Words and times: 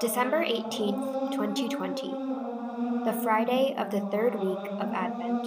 December 0.00 0.44
18th, 0.44 1.32
2020, 1.32 2.10
the 3.04 3.18
Friday 3.22 3.74
of 3.78 3.90
the 3.90 4.00
third 4.10 4.34
week 4.34 4.70
of 4.72 4.92
Advent. 4.92 5.46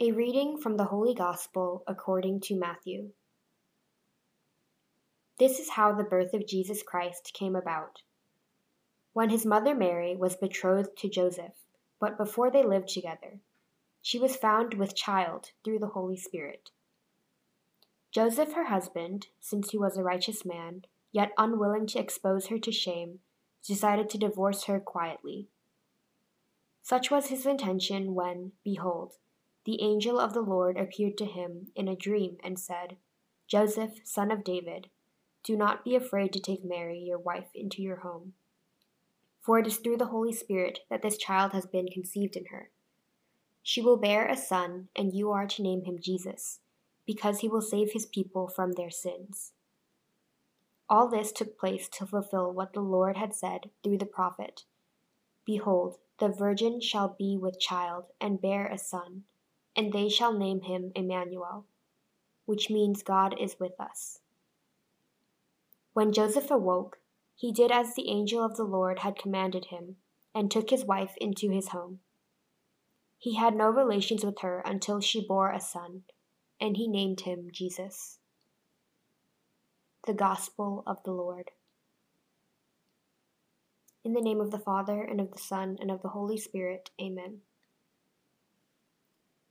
A 0.00 0.10
reading 0.10 0.58
from 0.58 0.76
the 0.76 0.86
Holy 0.86 1.14
Gospel 1.14 1.84
according 1.86 2.40
to 2.40 2.58
Matthew. 2.58 3.10
This 5.38 5.60
is 5.60 5.70
how 5.70 5.92
the 5.92 6.02
birth 6.02 6.34
of 6.34 6.48
Jesus 6.48 6.82
Christ 6.82 7.32
came 7.32 7.54
about. 7.54 8.02
When 9.16 9.30
his 9.30 9.46
mother 9.46 9.74
Mary 9.74 10.14
was 10.14 10.36
betrothed 10.36 10.94
to 10.98 11.08
Joseph, 11.08 11.54
but 11.98 12.18
before 12.18 12.50
they 12.50 12.62
lived 12.62 12.90
together, 12.90 13.40
she 14.02 14.18
was 14.18 14.36
found 14.36 14.74
with 14.74 14.94
child 14.94 15.52
through 15.64 15.78
the 15.78 15.94
Holy 15.96 16.18
Spirit. 16.18 16.70
Joseph, 18.10 18.52
her 18.52 18.64
husband, 18.64 19.28
since 19.40 19.70
he 19.70 19.78
was 19.78 19.96
a 19.96 20.02
righteous 20.02 20.44
man, 20.44 20.84
yet 21.12 21.32
unwilling 21.38 21.86
to 21.86 21.98
expose 21.98 22.48
her 22.48 22.58
to 22.58 22.70
shame, 22.70 23.20
decided 23.66 24.10
to 24.10 24.18
divorce 24.18 24.64
her 24.64 24.78
quietly. 24.78 25.48
Such 26.82 27.10
was 27.10 27.28
his 27.28 27.46
intention 27.46 28.14
when, 28.14 28.52
behold, 28.64 29.14
the 29.64 29.80
angel 29.80 30.20
of 30.20 30.34
the 30.34 30.42
Lord 30.42 30.76
appeared 30.76 31.16
to 31.16 31.24
him 31.24 31.68
in 31.74 31.88
a 31.88 31.96
dream 31.96 32.36
and 32.44 32.58
said, 32.58 32.98
Joseph, 33.48 33.92
son 34.04 34.30
of 34.30 34.44
David, 34.44 34.90
do 35.42 35.56
not 35.56 35.84
be 35.84 35.96
afraid 35.96 36.34
to 36.34 36.38
take 36.38 36.62
Mary, 36.62 36.98
your 36.98 37.18
wife, 37.18 37.48
into 37.54 37.80
your 37.80 38.00
home. 38.00 38.34
For 39.46 39.60
it 39.60 39.66
is 39.68 39.76
through 39.76 39.98
the 39.98 40.06
Holy 40.06 40.32
Spirit 40.32 40.80
that 40.90 41.02
this 41.02 41.16
child 41.16 41.52
has 41.52 41.66
been 41.66 41.86
conceived 41.86 42.34
in 42.34 42.46
her. 42.46 42.70
She 43.62 43.80
will 43.80 43.96
bear 43.96 44.26
a 44.26 44.36
son, 44.36 44.88
and 44.96 45.14
you 45.14 45.30
are 45.30 45.46
to 45.46 45.62
name 45.62 45.84
him 45.84 46.00
Jesus 46.00 46.58
because 47.06 47.38
he 47.38 47.48
will 47.48 47.62
save 47.62 47.92
his 47.92 48.06
people 48.06 48.48
from 48.48 48.72
their 48.72 48.90
sins. 48.90 49.52
All 50.90 51.08
this 51.08 51.30
took 51.30 51.56
place 51.56 51.88
to 51.90 52.06
fulfill 52.06 52.52
what 52.52 52.72
the 52.72 52.80
Lord 52.80 53.16
had 53.16 53.36
said 53.36 53.70
through 53.84 53.98
the 53.98 54.06
prophet 54.06 54.64
Behold, 55.44 55.98
the 56.18 56.28
virgin 56.28 56.80
shall 56.80 57.14
be 57.16 57.38
with 57.40 57.60
child 57.60 58.06
and 58.20 58.42
bear 58.42 58.66
a 58.66 58.76
son, 58.76 59.22
and 59.76 59.92
they 59.92 60.08
shall 60.08 60.36
name 60.36 60.62
him 60.62 60.90
Emmanuel, 60.96 61.66
which 62.46 62.68
means 62.68 63.04
God 63.04 63.36
is 63.38 63.60
with 63.60 63.78
us. 63.78 64.18
When 65.92 66.12
Joseph 66.12 66.50
awoke, 66.50 66.98
he 67.36 67.52
did 67.52 67.70
as 67.70 67.94
the 67.94 68.10
angel 68.10 68.44
of 68.44 68.56
the 68.56 68.64
Lord 68.64 69.00
had 69.00 69.16
commanded 69.16 69.66
him, 69.66 69.96
and 70.34 70.50
took 70.50 70.70
his 70.70 70.84
wife 70.84 71.14
into 71.18 71.50
his 71.50 71.68
home. 71.68 72.00
He 73.18 73.36
had 73.36 73.54
no 73.54 73.68
relations 73.68 74.24
with 74.24 74.40
her 74.40 74.60
until 74.66 75.00
she 75.00 75.24
bore 75.24 75.52
a 75.52 75.60
son 75.60 76.02
and 76.60 76.76
he 76.76 76.88
named 76.88 77.20
him 77.20 77.48
Jesus. 77.52 78.18
The 80.06 80.14
Gospel 80.14 80.82
of 80.86 81.02
the 81.04 81.12
Lord. 81.12 81.50
In 84.04 84.12
the 84.12 84.20
name 84.20 84.40
of 84.40 84.52
the 84.52 84.58
Father, 84.58 85.02
and 85.02 85.20
of 85.20 85.32
the 85.32 85.38
Son, 85.38 85.76
and 85.80 85.90
of 85.90 86.00
the 86.00 86.10
Holy 86.10 86.38
Spirit, 86.38 86.90
Amen. 87.00 87.40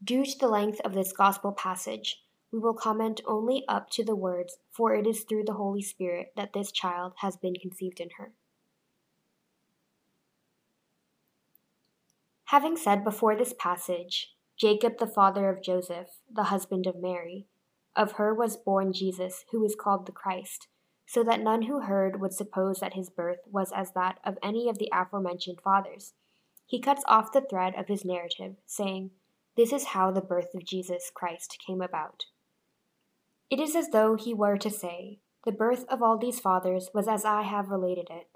Due 0.01 0.25
to 0.25 0.39
the 0.39 0.47
length 0.47 0.79
of 0.85 0.93
this 0.93 1.11
Gospel 1.11 1.51
passage, 1.51 2.23
we 2.55 2.61
will 2.61 2.73
comment 2.73 3.19
only 3.27 3.65
up 3.67 3.89
to 3.89 4.01
the 4.01 4.15
words, 4.15 4.59
For 4.71 4.95
it 4.95 5.05
is 5.05 5.25
through 5.25 5.43
the 5.43 5.55
Holy 5.55 5.81
Spirit 5.81 6.31
that 6.37 6.53
this 6.53 6.71
child 6.71 7.11
has 7.17 7.35
been 7.35 7.55
conceived 7.55 7.99
in 7.99 8.11
her. 8.17 8.31
Having 12.45 12.77
said 12.77 13.03
before 13.03 13.35
this 13.35 13.53
passage, 13.59 14.35
Jacob 14.55 14.99
the 14.99 15.05
father 15.05 15.49
of 15.49 15.61
Joseph, 15.61 16.21
the 16.33 16.43
husband 16.43 16.87
of 16.87 16.95
Mary. 16.95 17.45
Of 17.93 18.13
her 18.13 18.33
was 18.33 18.55
born 18.55 18.93
Jesus, 18.93 19.43
who 19.51 19.65
is 19.65 19.75
called 19.75 20.05
the 20.05 20.13
Christ, 20.13 20.67
so 21.05 21.25
that 21.25 21.41
none 21.41 21.63
who 21.63 21.81
heard 21.81 22.21
would 22.21 22.31
suppose 22.31 22.79
that 22.79 22.93
his 22.93 23.09
birth 23.09 23.39
was 23.51 23.73
as 23.75 23.91
that 23.95 24.19
of 24.23 24.37
any 24.41 24.69
of 24.69 24.77
the 24.77 24.89
aforementioned 24.93 25.59
fathers. 25.61 26.13
He 26.65 26.79
cuts 26.79 27.03
off 27.09 27.33
the 27.33 27.41
thread 27.41 27.75
of 27.75 27.89
his 27.89 28.05
narrative, 28.05 28.55
saying, 28.65 29.11
This 29.57 29.73
is 29.73 29.87
how 29.87 30.11
the 30.11 30.21
birth 30.21 30.55
of 30.55 30.63
Jesus 30.63 31.11
Christ 31.13 31.57
came 31.67 31.81
about. 31.81 32.27
It 33.49 33.59
is 33.59 33.75
as 33.75 33.89
though 33.89 34.15
he 34.15 34.33
were 34.33 34.57
to 34.57 34.69
say, 34.69 35.19
The 35.45 35.51
birth 35.51 35.85
of 35.87 36.01
all 36.01 36.17
these 36.17 36.39
fathers 36.39 36.89
was 36.93 37.07
as 37.07 37.25
I 37.25 37.43
have 37.43 37.69
related 37.69 38.07
it. 38.09 38.27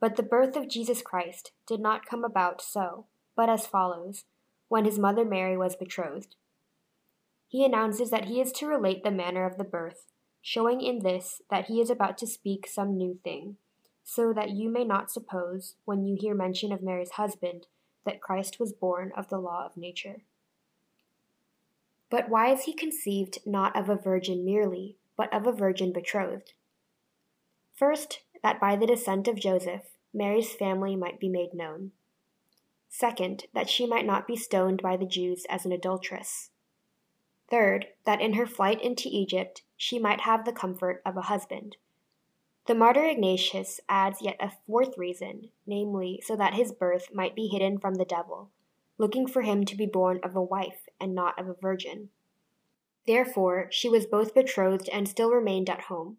But 0.00 0.16
the 0.16 0.22
birth 0.22 0.54
of 0.56 0.68
Jesus 0.68 1.02
Christ 1.02 1.52
did 1.66 1.80
not 1.80 2.06
come 2.06 2.24
about 2.24 2.60
so, 2.60 3.06
but 3.36 3.48
as 3.48 3.66
follows 3.66 4.24
when 4.68 4.84
his 4.84 4.98
mother 4.98 5.24
Mary 5.24 5.56
was 5.56 5.76
betrothed. 5.76 6.36
He 7.48 7.64
announces 7.64 8.10
that 8.10 8.24
he 8.24 8.40
is 8.40 8.52
to 8.52 8.66
relate 8.66 9.04
the 9.04 9.10
manner 9.10 9.46
of 9.46 9.56
the 9.56 9.64
birth, 9.64 10.06
showing 10.42 10.80
in 10.80 11.00
this 11.00 11.42
that 11.50 11.66
he 11.66 11.80
is 11.80 11.90
about 11.90 12.18
to 12.18 12.26
speak 12.26 12.66
some 12.66 12.96
new 12.96 13.18
thing, 13.22 13.56
so 14.02 14.32
that 14.32 14.50
you 14.50 14.68
may 14.68 14.84
not 14.84 15.10
suppose, 15.10 15.76
when 15.84 16.04
you 16.04 16.16
hear 16.18 16.34
mention 16.34 16.72
of 16.72 16.82
Mary's 16.82 17.12
husband, 17.12 17.66
that 18.04 18.20
Christ 18.20 18.58
was 18.58 18.72
born 18.72 19.12
of 19.16 19.28
the 19.28 19.38
law 19.38 19.64
of 19.64 19.76
nature. 19.76 20.24
But 22.14 22.28
why 22.28 22.52
is 22.52 22.62
he 22.62 22.72
conceived 22.72 23.40
not 23.44 23.74
of 23.74 23.88
a 23.88 23.96
virgin 23.96 24.44
merely, 24.44 24.98
but 25.16 25.34
of 25.34 25.48
a 25.48 25.52
virgin 25.52 25.92
betrothed? 25.92 26.52
First, 27.74 28.20
that 28.40 28.60
by 28.60 28.76
the 28.76 28.86
descent 28.86 29.26
of 29.26 29.34
Joseph, 29.34 29.82
Mary's 30.12 30.54
family 30.54 30.94
might 30.94 31.18
be 31.18 31.28
made 31.28 31.54
known. 31.54 31.90
Second, 32.88 33.46
that 33.52 33.68
she 33.68 33.84
might 33.84 34.06
not 34.06 34.28
be 34.28 34.36
stoned 34.36 34.80
by 34.80 34.96
the 34.96 35.08
Jews 35.08 35.44
as 35.50 35.66
an 35.66 35.72
adulteress. 35.72 36.50
Third, 37.50 37.88
that 38.06 38.20
in 38.20 38.34
her 38.34 38.46
flight 38.46 38.80
into 38.80 39.08
Egypt 39.10 39.62
she 39.76 39.98
might 39.98 40.20
have 40.20 40.44
the 40.44 40.52
comfort 40.52 41.02
of 41.04 41.16
a 41.16 41.22
husband. 41.22 41.78
The 42.68 42.76
martyr 42.76 43.06
Ignatius 43.06 43.80
adds 43.88 44.22
yet 44.22 44.36
a 44.38 44.52
fourth 44.68 44.96
reason, 44.96 45.50
namely, 45.66 46.22
so 46.24 46.36
that 46.36 46.54
his 46.54 46.70
birth 46.70 47.08
might 47.12 47.34
be 47.34 47.48
hidden 47.48 47.80
from 47.80 47.96
the 47.96 48.04
devil, 48.04 48.52
looking 48.98 49.26
for 49.26 49.42
him 49.42 49.64
to 49.64 49.74
be 49.74 49.86
born 49.86 50.20
of 50.22 50.36
a 50.36 50.40
wife 50.40 50.83
and 51.04 51.14
not 51.14 51.38
of 51.38 51.48
a 51.48 51.54
virgin. 51.54 52.08
Therefore, 53.06 53.68
she 53.70 53.88
was 53.88 54.06
both 54.06 54.34
betrothed 54.34 54.88
and 54.88 55.06
still 55.06 55.30
remained 55.30 55.68
at 55.68 55.82
home. 55.82 56.16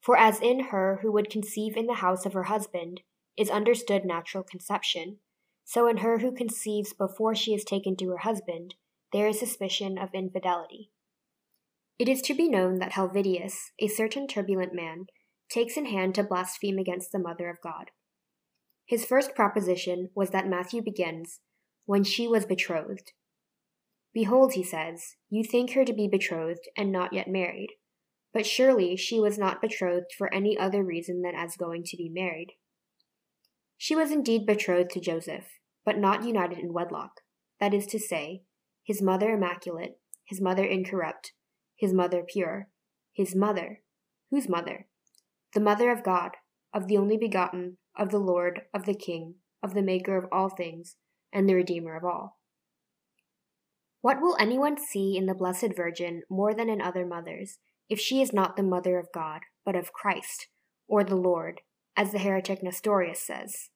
For 0.00 0.16
as 0.16 0.40
in 0.40 0.70
her 0.70 0.98
who 1.02 1.12
would 1.12 1.30
conceive 1.30 1.76
in 1.76 1.86
the 1.86 1.94
house 1.94 2.26
of 2.26 2.32
her 2.32 2.44
husband 2.44 3.02
is 3.36 3.50
understood 3.50 4.04
natural 4.04 4.42
conception, 4.42 5.18
so 5.64 5.86
in 5.86 5.98
her 5.98 6.18
who 6.18 6.32
conceives 6.32 6.92
before 6.92 7.34
she 7.34 7.54
is 7.54 7.64
taken 7.64 7.94
to 7.96 8.08
her 8.08 8.18
husband, 8.18 8.74
there 9.12 9.28
is 9.28 9.38
suspicion 9.38 9.98
of 9.98 10.08
infidelity. 10.14 10.90
It 11.98 12.08
is 12.08 12.22
to 12.22 12.34
be 12.34 12.48
known 12.48 12.78
that 12.78 12.92
Helvidius, 12.92 13.70
a 13.78 13.86
certain 13.86 14.26
turbulent 14.26 14.74
man, 14.74 15.06
takes 15.48 15.76
in 15.76 15.86
hand 15.86 16.14
to 16.14 16.24
blaspheme 16.24 16.78
against 16.78 17.12
the 17.12 17.18
Mother 17.18 17.48
of 17.48 17.60
God. 17.60 17.90
His 18.86 19.04
first 19.04 19.34
proposition 19.34 20.10
was 20.14 20.30
that 20.30 20.48
Matthew 20.48 20.82
begins, 20.82 21.40
When 21.84 22.02
she 22.04 22.26
was 22.26 22.46
betrothed. 22.46 23.12
Behold, 24.14 24.52
he 24.52 24.62
says, 24.62 25.16
you 25.30 25.42
think 25.42 25.72
her 25.72 25.84
to 25.84 25.92
be 25.92 26.08
betrothed 26.08 26.68
and 26.76 26.92
not 26.92 27.12
yet 27.12 27.28
married. 27.28 27.70
But 28.32 28.46
surely 28.46 28.96
she 28.96 29.20
was 29.20 29.38
not 29.38 29.60
betrothed 29.60 30.12
for 30.16 30.32
any 30.32 30.56
other 30.56 30.82
reason 30.82 31.22
than 31.22 31.34
as 31.34 31.56
going 31.56 31.84
to 31.84 31.96
be 31.96 32.08
married. 32.08 32.52
She 33.76 33.96
was 33.96 34.10
indeed 34.10 34.46
betrothed 34.46 34.90
to 34.90 35.00
Joseph, 35.00 35.46
but 35.84 35.98
not 35.98 36.24
united 36.24 36.58
in 36.58 36.72
wedlock, 36.72 37.22
that 37.58 37.74
is 37.74 37.86
to 37.86 37.98
say, 37.98 38.42
his 38.84 39.02
mother 39.02 39.30
immaculate, 39.34 39.98
his 40.24 40.40
mother 40.40 40.64
incorrupt, 40.64 41.32
his 41.76 41.92
mother 41.92 42.22
pure, 42.26 42.68
his 43.12 43.34
mother, 43.34 43.82
whose 44.30 44.48
mother? 44.48 44.86
The 45.54 45.60
mother 45.60 45.90
of 45.90 46.04
God, 46.04 46.32
of 46.72 46.86
the 46.86 46.96
only 46.96 47.16
begotten, 47.16 47.78
of 47.96 48.10
the 48.10 48.18
Lord, 48.18 48.62
of 48.72 48.86
the 48.86 48.94
King, 48.94 49.34
of 49.62 49.74
the 49.74 49.82
Maker 49.82 50.16
of 50.16 50.26
all 50.32 50.48
things, 50.48 50.96
and 51.32 51.48
the 51.48 51.54
Redeemer 51.54 51.96
of 51.96 52.04
all. 52.04 52.38
What 54.02 54.20
will 54.20 54.36
anyone 54.38 54.76
see 54.78 55.16
in 55.16 55.26
the 55.26 55.34
Blessed 55.34 55.76
Virgin 55.76 56.24
more 56.28 56.54
than 56.54 56.68
in 56.68 56.82
other 56.82 57.06
mothers, 57.06 57.58
if 57.88 58.00
she 58.00 58.20
is 58.20 58.32
not 58.32 58.56
the 58.56 58.62
mother 58.64 58.98
of 58.98 59.12
God, 59.14 59.42
but 59.64 59.76
of 59.76 59.92
Christ, 59.92 60.48
or 60.88 61.04
the 61.04 61.14
Lord, 61.14 61.60
as 61.96 62.10
the 62.10 62.18
heretic 62.18 62.64
Nestorius 62.64 63.22
says? 63.22 63.68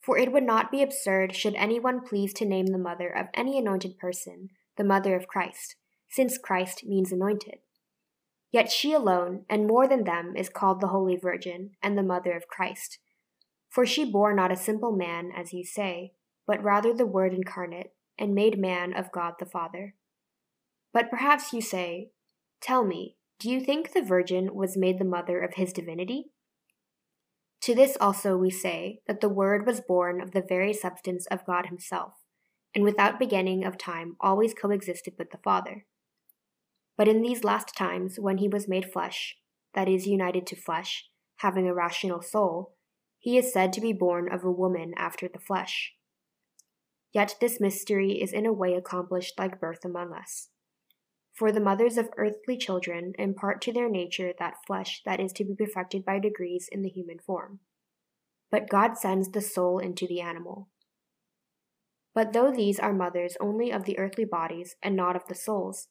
For 0.00 0.18
it 0.18 0.32
would 0.32 0.42
not 0.42 0.72
be 0.72 0.82
absurd 0.82 1.34
should 1.34 1.54
anyone 1.54 2.00
please 2.00 2.34
to 2.34 2.44
name 2.44 2.66
the 2.66 2.78
mother 2.78 3.08
of 3.08 3.28
any 3.34 3.56
anointed 3.56 3.98
person 3.98 4.50
the 4.76 4.84
mother 4.84 5.14
of 5.14 5.28
Christ, 5.28 5.76
since 6.08 6.38
Christ 6.38 6.84
means 6.84 7.12
anointed. 7.12 7.58
Yet 8.50 8.70
she 8.70 8.92
alone, 8.92 9.44
and 9.48 9.66
more 9.66 9.86
than 9.86 10.04
them, 10.04 10.34
is 10.36 10.48
called 10.48 10.80
the 10.80 10.88
Holy 10.88 11.16
Virgin 11.16 11.70
and 11.82 11.96
the 11.96 12.02
mother 12.02 12.32
of 12.32 12.48
Christ. 12.48 12.98
For 13.68 13.86
she 13.86 14.10
bore 14.10 14.34
not 14.34 14.52
a 14.52 14.56
simple 14.56 14.92
man, 14.92 15.30
as 15.36 15.52
you 15.52 15.64
say, 15.64 16.14
but 16.48 16.62
rather 16.62 16.92
the 16.92 17.06
Word 17.06 17.32
incarnate, 17.32 17.92
and 18.18 18.34
made 18.34 18.58
man 18.58 18.92
of 18.92 19.12
God 19.12 19.34
the 19.38 19.46
Father. 19.46 19.94
But 20.92 21.10
perhaps 21.10 21.52
you 21.52 21.60
say, 21.60 22.10
Tell 22.60 22.84
me, 22.84 23.16
do 23.38 23.50
you 23.50 23.60
think 23.60 23.92
the 23.92 24.02
Virgin 24.02 24.54
was 24.54 24.76
made 24.76 24.98
the 24.98 25.04
mother 25.04 25.40
of 25.40 25.54
his 25.54 25.72
divinity? 25.72 26.30
To 27.62 27.74
this 27.74 27.96
also 28.00 28.36
we 28.36 28.50
say 28.50 29.00
that 29.06 29.20
the 29.20 29.28
Word 29.28 29.66
was 29.66 29.80
born 29.80 30.20
of 30.20 30.30
the 30.30 30.44
very 30.46 30.72
substance 30.72 31.26
of 31.26 31.44
God 31.44 31.66
Himself, 31.66 32.12
and 32.74 32.84
without 32.84 33.18
beginning 33.18 33.64
of 33.64 33.76
time 33.76 34.16
always 34.20 34.54
coexisted 34.54 35.14
with 35.18 35.32
the 35.32 35.38
Father. 35.38 35.84
But 36.96 37.08
in 37.08 37.22
these 37.22 37.44
last 37.44 37.74
times, 37.76 38.20
when 38.20 38.38
He 38.38 38.48
was 38.48 38.68
made 38.68 38.92
flesh, 38.92 39.36
that 39.74 39.88
is, 39.88 40.06
united 40.06 40.46
to 40.46 40.56
flesh, 40.56 41.08
having 41.38 41.66
a 41.66 41.74
rational 41.74 42.22
soul, 42.22 42.76
He 43.18 43.36
is 43.36 43.52
said 43.52 43.72
to 43.72 43.80
be 43.80 43.92
born 43.92 44.32
of 44.32 44.44
a 44.44 44.50
woman 44.50 44.94
after 44.96 45.28
the 45.28 45.40
flesh. 45.40 45.95
Yet 47.16 47.36
this 47.40 47.60
mystery 47.60 48.20
is 48.20 48.34
in 48.34 48.44
a 48.44 48.52
way 48.52 48.74
accomplished 48.74 49.38
like 49.38 49.58
birth 49.58 49.86
among 49.86 50.12
us. 50.12 50.50
For 51.32 51.50
the 51.50 51.62
mothers 51.62 51.96
of 51.96 52.10
earthly 52.18 52.58
children 52.58 53.14
impart 53.18 53.62
to 53.62 53.72
their 53.72 53.88
nature 53.88 54.34
that 54.38 54.58
flesh 54.66 55.00
that 55.06 55.18
is 55.18 55.32
to 55.32 55.44
be 55.46 55.54
perfected 55.54 56.04
by 56.04 56.18
degrees 56.18 56.68
in 56.70 56.82
the 56.82 56.90
human 56.90 57.18
form. 57.18 57.60
But 58.50 58.68
God 58.68 58.98
sends 58.98 59.30
the 59.30 59.40
soul 59.40 59.78
into 59.78 60.06
the 60.06 60.20
animal. 60.20 60.68
But 62.12 62.34
though 62.34 62.52
these 62.52 62.78
are 62.78 62.92
mothers 62.92 63.38
only 63.40 63.72
of 63.72 63.84
the 63.86 63.98
earthly 63.98 64.26
bodies 64.26 64.76
and 64.82 64.94
not 64.94 65.16
of 65.16 65.26
the 65.26 65.34
souls, 65.34 65.88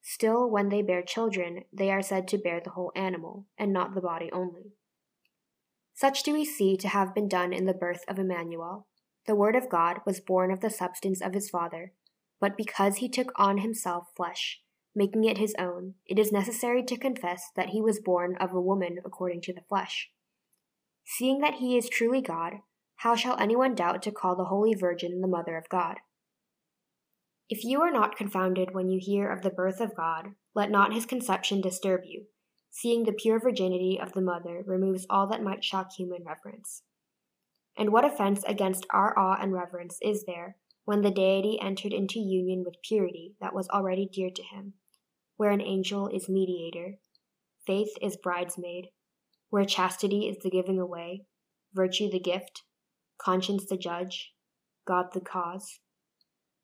still 0.00 0.48
when 0.48 0.70
they 0.70 0.80
bear 0.80 1.02
children, 1.02 1.64
they 1.70 1.90
are 1.90 2.00
said 2.00 2.26
to 2.28 2.38
bear 2.38 2.62
the 2.64 2.70
whole 2.70 2.92
animal, 2.96 3.44
and 3.58 3.74
not 3.74 3.94
the 3.94 4.00
body 4.00 4.30
only. 4.32 4.72
Such 5.92 6.22
do 6.22 6.32
we 6.32 6.46
see 6.46 6.78
to 6.78 6.88
have 6.88 7.14
been 7.14 7.28
done 7.28 7.52
in 7.52 7.66
the 7.66 7.74
birth 7.74 8.04
of 8.08 8.18
Emmanuel. 8.18 8.86
The 9.26 9.36
Word 9.36 9.54
of 9.54 9.68
God 9.68 9.98
was 10.04 10.20
born 10.20 10.50
of 10.50 10.60
the 10.60 10.70
substance 10.70 11.20
of 11.20 11.34
his 11.34 11.48
Father, 11.48 11.92
but 12.40 12.56
because 12.56 12.96
he 12.96 13.08
took 13.08 13.32
on 13.36 13.58
himself 13.58 14.08
flesh, 14.16 14.60
making 14.94 15.24
it 15.24 15.38
his 15.38 15.54
own, 15.58 15.94
it 16.06 16.18
is 16.18 16.32
necessary 16.32 16.82
to 16.82 16.96
confess 16.96 17.50
that 17.54 17.68
he 17.68 17.80
was 17.80 18.00
born 18.00 18.36
of 18.40 18.52
a 18.52 18.60
woman 18.60 18.98
according 19.04 19.40
to 19.42 19.52
the 19.52 19.62
flesh. 19.68 20.10
Seeing 21.04 21.40
that 21.40 21.54
he 21.54 21.76
is 21.76 21.88
truly 21.88 22.20
God, 22.20 22.54
how 22.96 23.14
shall 23.14 23.38
anyone 23.38 23.74
doubt 23.74 24.02
to 24.02 24.12
call 24.12 24.36
the 24.36 24.46
Holy 24.46 24.74
Virgin 24.74 25.20
the 25.20 25.28
Mother 25.28 25.56
of 25.56 25.68
God? 25.68 25.98
If 27.48 27.64
you 27.64 27.80
are 27.82 27.90
not 27.90 28.16
confounded 28.16 28.74
when 28.74 28.88
you 28.88 28.98
hear 29.00 29.30
of 29.30 29.42
the 29.42 29.50
birth 29.50 29.80
of 29.80 29.94
God, 29.94 30.30
let 30.54 30.70
not 30.70 30.94
his 30.94 31.06
conception 31.06 31.60
disturb 31.60 32.02
you, 32.04 32.26
seeing 32.70 33.04
the 33.04 33.12
pure 33.12 33.38
virginity 33.38 33.98
of 34.00 34.12
the 34.12 34.20
mother 34.20 34.62
removes 34.66 35.06
all 35.10 35.26
that 35.28 35.42
might 35.42 35.64
shock 35.64 35.92
human 35.92 36.24
reverence. 36.24 36.82
And 37.76 37.92
what 37.92 38.04
offense 38.04 38.44
against 38.46 38.86
our 38.90 39.18
awe 39.18 39.38
and 39.40 39.52
reverence 39.52 39.98
is 40.02 40.24
there 40.26 40.56
when 40.84 41.02
the 41.02 41.10
deity 41.10 41.58
entered 41.60 41.92
into 41.92 42.18
union 42.18 42.62
with 42.64 42.82
purity 42.82 43.34
that 43.40 43.54
was 43.54 43.68
already 43.68 44.08
dear 44.12 44.30
to 44.30 44.42
him? 44.42 44.74
where 45.42 45.50
an 45.50 45.60
angel 45.60 46.06
is 46.06 46.28
mediator, 46.28 46.94
faith 47.66 47.88
is 48.00 48.16
bridesmaid, 48.16 48.86
where 49.50 49.64
chastity 49.64 50.28
is 50.28 50.36
the 50.42 50.50
giving 50.50 50.78
away, 50.78 51.24
virtue 51.74 52.08
the 52.08 52.20
gift, 52.20 52.62
conscience 53.20 53.66
the 53.68 53.76
judge, 53.76 54.34
God 54.86 55.06
the 55.12 55.20
cause, 55.20 55.80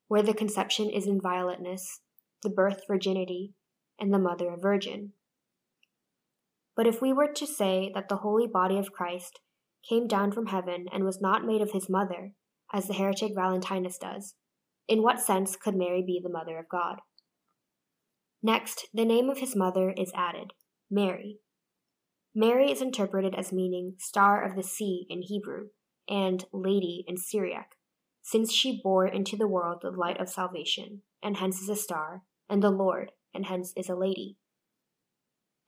where 0.07 0.23
the 0.23 0.33
conception 0.33 0.91
is 0.91 1.09
inviolateness, 1.09 1.99
the 2.45 2.51
birth 2.51 2.83
virginity, 2.87 3.55
and 3.99 4.15
the 4.15 4.19
mother 4.21 4.51
a 4.51 4.57
virgin. 4.57 5.13
But 6.77 6.87
if 6.87 7.03
we 7.03 7.13
were 7.13 7.33
to 7.33 7.47
say 7.49 7.91
that 7.97 8.09
the 8.09 8.19
holy 8.19 8.47
body 8.47 8.79
of 8.79 8.93
Christ 8.93 9.41
came 9.89 10.07
down 10.07 10.33
from 10.33 10.47
heaven 10.47 10.87
and 10.93 11.05
was 11.05 11.21
not 11.21 11.45
made 11.45 11.61
of 11.61 11.73
his 11.73 11.89
mother, 11.89 12.33
as 12.73 12.87
the 12.87 12.95
heretic 12.95 13.33
Valentinus 13.35 13.99
does, 13.99 14.35
in 14.87 15.03
what 15.03 15.21
sense 15.21 15.57
could 15.57 15.75
Mary 15.75 16.03
be 16.07 16.21
the 16.23 16.29
mother 16.29 16.59
of 16.59 16.69
God? 16.69 17.01
Next, 18.43 18.89
the 18.93 19.05
name 19.05 19.29
of 19.31 19.39
his 19.39 19.57
mother 19.57 19.91
is 19.97 20.13
added, 20.15 20.53
Mary. 20.91 21.39
Mary 22.35 22.71
is 22.71 22.83
interpreted 22.83 23.35
as 23.35 23.53
meaning 23.53 23.95
star 23.99 24.45
of 24.45 24.55
the 24.55 24.63
sea 24.63 25.07
in 25.11 25.23
Hebrew 25.23 25.69
and 26.09 26.45
lady 26.53 27.05
in 27.09 27.17
Syriac, 27.17 27.73
since 28.23 28.53
she 28.53 28.81
bore 28.83 29.07
into 29.07 29.37
the 29.37 29.49
world 29.49 29.81
the 29.83 29.91
light 29.91 30.21
of 30.21 30.29
salvation, 30.29 31.03
and 31.23 31.37
hence 31.37 31.61
is 31.61 31.69
a 31.69 31.77
star, 31.77 32.23
and 32.49 32.63
the 32.63 32.71
Lord, 32.71 33.13
and 33.35 33.47
hence 33.47 33.73
is 33.77 33.89
a 33.89 33.97
lady. 33.97 34.37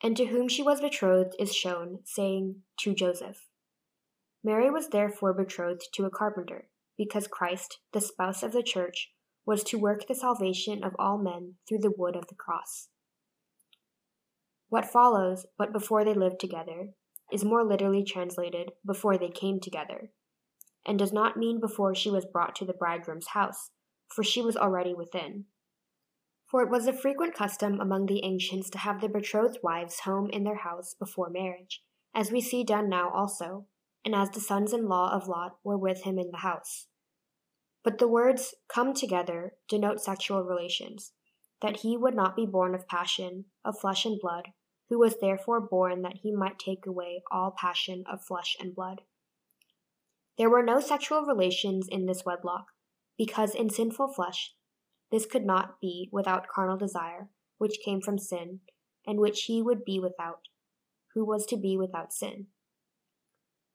And 0.02 0.16
to 0.16 0.26
whom 0.26 0.48
she 0.48 0.62
was 0.62 0.80
betrothed 0.80 1.34
is 1.38 1.54
shown, 1.54 1.98
saying, 2.04 2.62
To 2.80 2.94
Joseph. 2.94 3.49
Mary 4.42 4.70
was 4.70 4.88
therefore 4.88 5.34
betrothed 5.34 5.88
to 5.92 6.04
a 6.04 6.10
carpenter, 6.10 6.68
because 6.96 7.26
Christ, 7.26 7.78
the 7.92 8.00
spouse 8.00 8.42
of 8.42 8.52
the 8.52 8.62
church, 8.62 9.12
was 9.44 9.62
to 9.64 9.78
work 9.78 10.06
the 10.06 10.14
salvation 10.14 10.82
of 10.82 10.94
all 10.98 11.18
men 11.18 11.54
through 11.68 11.80
the 11.80 11.92
wood 11.96 12.16
of 12.16 12.26
the 12.28 12.34
cross. 12.34 12.88
What 14.68 14.90
follows, 14.90 15.46
but 15.58 15.72
before 15.72 16.04
they 16.04 16.14
lived 16.14 16.40
together, 16.40 16.90
is 17.32 17.44
more 17.44 17.64
literally 17.64 18.04
translated 18.04 18.72
before 18.86 19.18
they 19.18 19.28
came 19.28 19.60
together, 19.60 20.10
and 20.86 20.98
does 20.98 21.12
not 21.12 21.36
mean 21.36 21.60
before 21.60 21.94
she 21.94 22.10
was 22.10 22.24
brought 22.24 22.54
to 22.56 22.64
the 22.64 22.72
bridegroom's 22.72 23.28
house, 23.28 23.70
for 24.08 24.22
she 24.22 24.42
was 24.42 24.56
already 24.56 24.94
within. 24.94 25.44
For 26.46 26.62
it 26.62 26.70
was 26.70 26.86
a 26.86 26.92
frequent 26.92 27.34
custom 27.34 27.80
among 27.80 28.06
the 28.06 28.24
ancients 28.24 28.70
to 28.70 28.78
have 28.78 29.00
their 29.00 29.10
betrothed 29.10 29.58
wives 29.62 30.00
home 30.00 30.30
in 30.30 30.44
their 30.44 30.56
house 30.56 30.94
before 30.94 31.30
marriage, 31.30 31.82
as 32.14 32.32
we 32.32 32.40
see 32.40 32.64
done 32.64 32.88
now 32.88 33.10
also, 33.10 33.66
and 34.04 34.14
as 34.14 34.30
the 34.30 34.40
sons 34.40 34.72
in 34.72 34.88
law 34.88 35.12
of 35.12 35.28
Lot 35.28 35.56
were 35.62 35.78
with 35.78 36.02
him 36.04 36.18
in 36.18 36.30
the 36.30 36.38
house. 36.38 36.86
But 37.82 37.98
the 37.98 38.08
words 38.08 38.54
come 38.68 38.94
together 38.94 39.54
denote 39.68 40.00
sexual 40.00 40.42
relations, 40.42 41.12
that 41.62 41.78
he 41.78 41.96
would 41.96 42.14
not 42.14 42.36
be 42.36 42.46
born 42.46 42.74
of 42.74 42.88
passion, 42.88 43.46
of 43.64 43.78
flesh 43.78 44.04
and 44.04 44.20
blood, 44.20 44.48
who 44.88 44.98
was 44.98 45.16
therefore 45.20 45.60
born 45.60 46.02
that 46.02 46.18
he 46.22 46.32
might 46.32 46.58
take 46.58 46.86
away 46.86 47.22
all 47.30 47.54
passion 47.56 48.04
of 48.10 48.24
flesh 48.24 48.56
and 48.60 48.74
blood. 48.74 49.02
There 50.36 50.50
were 50.50 50.62
no 50.62 50.80
sexual 50.80 51.22
relations 51.22 51.86
in 51.90 52.06
this 52.06 52.24
wedlock, 52.24 52.66
because 53.16 53.54
in 53.54 53.70
sinful 53.70 54.12
flesh 54.14 54.54
this 55.10 55.26
could 55.26 55.44
not 55.44 55.80
be 55.80 56.08
without 56.12 56.48
carnal 56.48 56.76
desire, 56.76 57.28
which 57.58 57.80
came 57.84 58.00
from 58.00 58.18
sin, 58.18 58.60
and 59.06 59.18
which 59.18 59.42
he 59.42 59.60
would 59.60 59.84
be 59.84 59.98
without, 59.98 60.48
who 61.14 61.24
was 61.24 61.44
to 61.46 61.56
be 61.56 61.76
without 61.76 62.12
sin. 62.12 62.46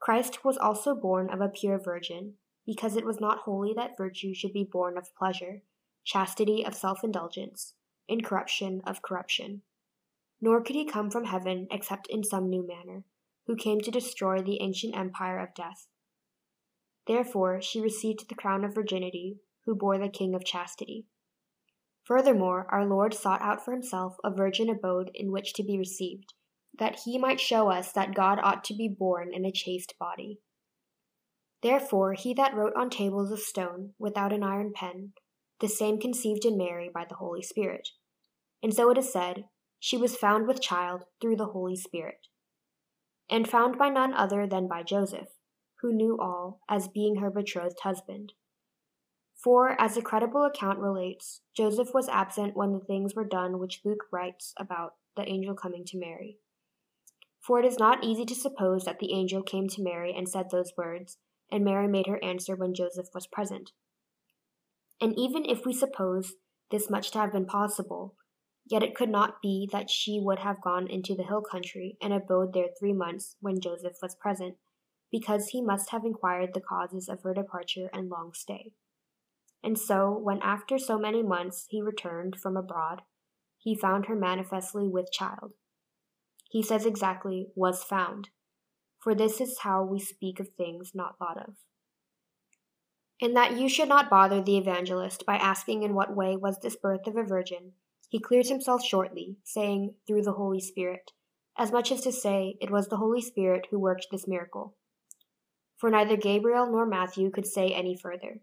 Christ 0.06 0.46
was 0.46 0.56
also 0.60 0.94
born 0.94 1.31
of 1.31 1.42
a 1.42 1.50
pure 1.50 1.80
virgin, 1.80 2.36
because 2.63 2.96
it 2.96 3.07
was 3.07 3.19
not 3.19 3.40
holy 3.40 3.74
that 3.74 3.98
virtue 3.98 4.36
should 4.36 4.54
be 4.54 4.63
born 4.63 5.00
of 5.00 5.16
pleasure, 5.16 5.63
chastity 6.04 6.63
of 6.63 6.75
self 6.75 7.04
indulgence, 7.04 7.74
incorruption 8.07 8.84
of 8.86 9.02
corruption. 9.02 9.63
Nor 10.40 10.62
could 10.62 10.75
he 10.75 10.86
come 10.86 11.10
from 11.10 11.25
heaven 11.25 11.66
except 11.72 12.06
in 12.06 12.24
some 12.24 12.52
new 12.52 12.62
manner, 12.68 13.04
who 13.48 13.56
came 13.56 13.81
to 13.81 13.90
destroy 13.90 14.44
the 14.44 14.62
ancient 14.62 14.96
empire 14.96 15.40
of 15.40 15.56
death. 15.56 15.88
Therefore 17.07 17.60
she 17.60 17.81
received 17.81 18.30
the 18.30 18.36
crown 18.36 18.63
of 18.63 18.75
virginity, 18.75 19.40
who 19.66 19.74
bore 19.74 19.98
the 19.98 20.07
king 20.07 20.36
of 20.36 20.45
chastity. 20.45 21.07
Furthermore, 22.04 22.68
our 22.69 22.85
Lord 22.85 23.16
sought 23.16 23.42
out 23.42 23.66
for 23.66 23.71
himself 23.71 24.18
a 24.24 24.30
virgin 24.30 24.69
abode 24.69 25.09
in 25.16 25.31
which 25.31 25.54
to 25.54 25.64
be 25.64 25.80
received, 25.80 26.35
that 26.79 27.01
he 27.05 27.17
might 27.17 27.39
show 27.39 27.69
us 27.69 27.91
that 27.91 28.15
God 28.15 28.39
ought 28.41 28.63
to 28.65 28.73
be 28.73 28.87
born 28.87 29.33
in 29.33 29.45
a 29.45 29.51
chaste 29.51 29.94
body. 29.99 30.39
Therefore 31.61 32.13
he 32.13 32.33
that 32.33 32.53
wrote 32.53 32.73
on 32.75 32.89
tables 32.89 33.31
of 33.31 33.39
stone 33.39 33.94
without 33.97 34.33
an 34.33 34.44
iron 34.44 34.71
pen, 34.73 35.13
the 35.59 35.67
same 35.67 35.99
conceived 35.99 36.45
in 36.45 36.57
Mary 36.57 36.89
by 36.94 37.05
the 37.07 37.15
Holy 37.15 37.41
Spirit. 37.41 37.89
And 38.61 38.73
so 38.73 38.89
it 38.91 38.97
is 38.97 39.11
said, 39.11 39.45
She 39.79 39.97
was 39.97 40.15
found 40.15 40.47
with 40.47 40.61
child 40.61 41.03
through 41.21 41.37
the 41.37 41.47
Holy 41.47 41.75
Spirit. 41.75 42.27
And 43.29 43.49
found 43.49 43.77
by 43.77 43.89
none 43.89 44.13
other 44.13 44.45
than 44.45 44.67
by 44.67 44.83
Joseph, 44.83 45.29
who 45.81 45.94
knew 45.94 46.17
all, 46.19 46.61
as 46.69 46.87
being 46.87 47.17
her 47.17 47.31
betrothed 47.31 47.79
husband. 47.81 48.33
For, 49.44 49.79
as 49.79 49.97
a 49.97 50.01
credible 50.01 50.44
account 50.44 50.79
relates, 50.79 51.41
Joseph 51.55 51.94
was 51.94 52.09
absent 52.09 52.55
when 52.55 52.73
the 52.73 52.79
things 52.79 53.15
were 53.15 53.27
done 53.27 53.59
which 53.59 53.81
Luke 53.85 54.05
writes 54.11 54.53
about 54.59 54.94
the 55.15 55.27
angel 55.27 55.53
coming 55.53 55.85
to 55.85 55.97
Mary. 55.99 56.37
For 57.45 57.59
it 57.59 57.66
is 57.66 57.78
not 57.78 58.04
easy 58.04 58.25
to 58.25 58.35
suppose 58.35 58.85
that 58.85 58.97
the 58.97 59.14
angel 59.14 59.44
came 59.44 59.68
to 59.69 59.83
Mary 59.83 60.14
and 60.16 60.28
said 60.28 60.49
those 60.49 60.73
words, 60.75 61.19
and 61.52 61.64
Mary 61.64 61.87
made 61.87 62.07
her 62.07 62.23
answer 62.23 62.56
when 62.56 62.73
Joseph 62.73 63.07
was 63.14 63.28
present. 63.28 63.71
And 64.99 65.14
even 65.18 65.45
if 65.45 65.64
we 65.64 65.73
suppose 65.73 66.33
this 66.71 66.90
much 66.90 67.11
to 67.11 67.19
have 67.19 67.33
been 67.33 67.45
possible, 67.45 68.16
yet 68.66 68.81
it 68.81 68.95
could 68.95 69.09
not 69.09 69.44
be 69.44 69.69
that 69.71 69.92
she 69.92 70.19
would 70.19 70.40
have 70.40 70.61
gone 70.61 70.87
into 70.87 71.14
the 71.14 71.25
hill 71.25 71.44
country 71.44 71.97
and 72.02 72.11
abode 72.14 72.54
there 72.54 72.69
three 72.80 72.94
months 72.94 73.35
when 73.42 73.61
Joseph 73.61 73.97
was 74.02 74.16
present, 74.16 74.56
because 75.11 75.49
he 75.49 75.61
must 75.61 75.92
have 75.92 76.04
inquired 76.04 76.56
the 76.56 76.61
causes 76.61 77.07
of 77.07 77.21
her 77.21 77.33
departure 77.35 77.92
and 77.94 78.09
long 78.09 78.31
stay. 78.33 78.71
And 79.64 79.78
so, 79.78 80.09
when 80.11 80.42
after 80.42 80.80
so 80.80 80.97
many 80.97 81.21
months 81.21 81.68
he 81.69 81.80
returned 81.80 82.37
from 82.42 82.57
abroad, 82.57 83.04
he 83.59 83.75
found 83.75 84.07
her 84.07 84.16
manifestly 84.16 84.87
with 84.87 85.11
child. 85.11 85.54
He 86.49 86.64
says 86.64 86.85
exactly, 86.85 87.47
was 87.56 87.83
found, 87.83 88.30
for 88.99 89.14
this 89.14 89.42
is 89.42 89.59
how 89.59 89.83
we 89.83 89.99
speak 89.99 90.40
of 90.40 90.49
things 90.49 90.92
not 90.95 91.18
thought 91.18 91.37
of. 91.37 91.56
In 93.19 93.33
that 93.33 93.57
you 93.57 93.69
should 93.69 93.90
not 93.90 94.09
bother 94.09 94.42
the 94.42 94.57
evangelist 94.57 95.25
by 95.25 95.35
asking 95.35 95.83
in 95.83 95.94
what 95.94 96.16
way 96.16 96.35
was 96.35 96.59
this 96.59 96.75
birth 96.75 97.07
of 97.07 97.16
a 97.16 97.23
virgin, 97.23 97.73
he 98.09 98.19
clears 98.19 98.49
himself 98.49 98.83
shortly, 98.83 99.37
saying, 99.44 99.95
through 100.06 100.21
the 100.21 100.33
Holy 100.33 100.59
Spirit, 100.59 101.11
as 101.57 101.71
much 101.71 101.92
as 101.92 102.02
to 102.02 102.11
say, 102.11 102.57
it 102.61 102.71
was 102.71 102.87
the 102.87 102.97
Holy 102.97 103.21
Spirit 103.21 103.68
who 103.71 103.80
worked 103.80 104.07
this 104.11 104.28
miracle. 104.28 104.75
for 105.78 105.90
neither 105.90 106.18
Gabriel 106.18 106.66
nor 106.71 106.85
Matthew 106.85 107.30
could 107.30 107.45
say 107.45 107.69
any 107.69 107.95
further. 107.95 108.40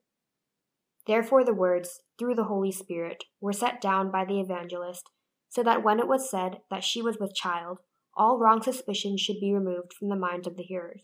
Therefore, 1.06 1.44
the 1.44 1.54
words, 1.54 2.00
through 2.18 2.35
the 2.35 2.44
Holy 2.44 2.71
Spirit, 2.71 3.25
were 3.40 3.52
set 3.52 3.80
down 3.80 4.11
by 4.11 4.25
the 4.25 4.40
evangelist, 4.40 5.11
so 5.49 5.62
that 5.62 5.82
when 5.82 5.99
it 5.99 6.06
was 6.06 6.30
said 6.30 6.59
that 6.71 6.85
she 6.85 7.02
was 7.02 7.18
with 7.18 7.35
child, 7.35 7.78
all 8.16 8.38
wrong 8.38 8.62
suspicion 8.62 9.16
should 9.16 9.40
be 9.40 9.52
removed 9.52 9.92
from 9.92 10.09
the 10.09 10.16
minds 10.16 10.47
of 10.47 10.57
the 10.57 10.62
hearers. 10.62 11.02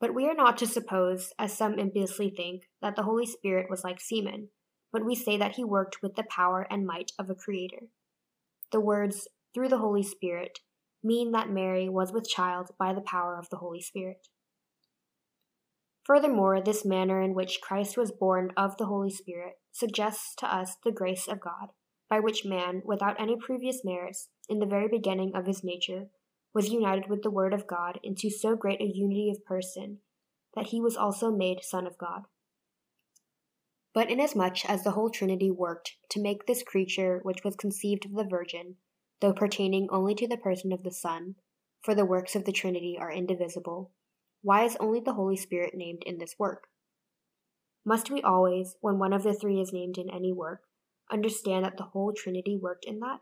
But 0.00 0.14
we 0.14 0.26
are 0.28 0.34
not 0.34 0.56
to 0.58 0.66
suppose, 0.66 1.32
as 1.38 1.56
some 1.56 1.78
impiously 1.78 2.30
think, 2.30 2.68
that 2.80 2.96
the 2.96 3.02
Holy 3.02 3.26
Spirit 3.26 3.68
was 3.68 3.84
like 3.84 4.00
semen, 4.00 4.48
but 4.92 5.04
we 5.04 5.14
say 5.14 5.36
that 5.36 5.56
he 5.56 5.64
worked 5.64 5.98
with 6.02 6.14
the 6.14 6.24
power 6.24 6.66
and 6.70 6.86
might 6.86 7.12
of 7.18 7.28
a 7.28 7.34
creator. 7.34 7.88
The 8.70 8.80
words, 8.80 9.28
through 9.54 9.68
the 9.68 9.78
Holy 9.78 10.02
Spirit, 10.02 10.60
mean 11.02 11.32
that 11.32 11.50
Mary 11.50 11.88
was 11.88 12.12
with 12.12 12.28
child 12.28 12.70
by 12.78 12.92
the 12.92 13.00
power 13.00 13.36
of 13.38 13.48
the 13.50 13.56
Holy 13.56 13.80
Spirit. 13.80 14.28
Furthermore, 16.04 16.60
this 16.60 16.84
manner 16.84 17.20
in 17.20 17.34
which 17.34 17.60
Christ 17.60 17.96
was 17.96 18.12
born 18.12 18.52
of 18.56 18.76
the 18.78 18.86
Holy 18.86 19.10
Spirit 19.10 19.54
suggests 19.72 20.34
to 20.36 20.46
us 20.46 20.76
the 20.82 20.92
grace 20.92 21.28
of 21.28 21.40
God, 21.40 21.68
by 22.08 22.20
which 22.20 22.44
man, 22.44 22.82
without 22.84 23.20
any 23.20 23.36
previous 23.36 23.84
merits, 23.84 24.28
in 24.48 24.58
the 24.58 24.66
very 24.66 24.88
beginning 24.88 25.32
of 25.34 25.46
his 25.46 25.62
nature, 25.62 26.06
was 26.54 26.70
united 26.70 27.08
with 27.08 27.22
the 27.22 27.30
Word 27.30 27.52
of 27.52 27.66
God 27.66 28.00
into 28.02 28.30
so 28.30 28.56
great 28.56 28.80
a 28.80 28.86
unity 28.86 29.30
of 29.30 29.44
person 29.44 29.98
that 30.54 30.68
he 30.68 30.80
was 30.80 30.96
also 30.96 31.30
made 31.30 31.62
Son 31.62 31.86
of 31.86 31.98
God. 31.98 32.22
But 33.94 34.10
inasmuch 34.10 34.64
as 34.64 34.84
the 34.84 34.92
whole 34.92 35.10
Trinity 35.10 35.50
worked 35.50 35.96
to 36.10 36.20
make 36.20 36.46
this 36.46 36.62
creature 36.62 37.20
which 37.22 37.44
was 37.44 37.56
conceived 37.56 38.06
of 38.06 38.14
the 38.14 38.24
Virgin, 38.24 38.76
though 39.20 39.32
pertaining 39.32 39.88
only 39.90 40.14
to 40.14 40.28
the 40.28 40.36
person 40.36 40.72
of 40.72 40.82
the 40.82 40.92
Son, 40.92 41.34
for 41.82 41.94
the 41.94 42.04
works 42.04 42.34
of 42.34 42.44
the 42.44 42.52
Trinity 42.52 42.96
are 42.98 43.12
indivisible, 43.12 43.90
why 44.42 44.64
is 44.64 44.76
only 44.78 45.00
the 45.00 45.14
Holy 45.14 45.36
Spirit 45.36 45.74
named 45.74 46.02
in 46.06 46.18
this 46.18 46.38
work? 46.38 46.68
Must 47.84 48.10
we 48.10 48.22
always, 48.22 48.76
when 48.80 48.98
one 48.98 49.12
of 49.12 49.22
the 49.22 49.34
three 49.34 49.60
is 49.60 49.72
named 49.72 49.98
in 49.98 50.10
any 50.10 50.32
work, 50.32 50.62
understand 51.10 51.64
that 51.64 51.76
the 51.76 51.84
whole 51.84 52.12
Trinity 52.12 52.58
worked 52.60 52.84
in 52.84 53.00
that? 53.00 53.20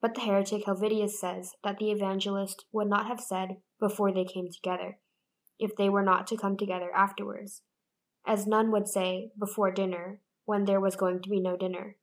But 0.00 0.14
the 0.14 0.22
heretic 0.22 0.64
Helvidius 0.64 1.18
says 1.18 1.52
that 1.62 1.78
the 1.78 1.90
evangelist 1.90 2.64
would 2.72 2.88
not 2.88 3.06
have 3.06 3.20
said 3.20 3.58
before 3.78 4.12
they 4.12 4.24
came 4.24 4.48
together, 4.50 4.98
if 5.58 5.76
they 5.76 5.88
were 5.88 6.02
not 6.02 6.26
to 6.28 6.36
come 6.36 6.56
together 6.56 6.90
afterwards, 6.94 7.62
as 8.26 8.46
none 8.46 8.70
would 8.70 8.88
say 8.88 9.30
before 9.38 9.70
dinner, 9.70 10.20
when 10.44 10.64
there 10.64 10.80
was 10.80 10.96
going 10.96 11.22
to 11.22 11.28
be 11.28 11.40
no 11.40 11.56
dinner. 11.56 11.96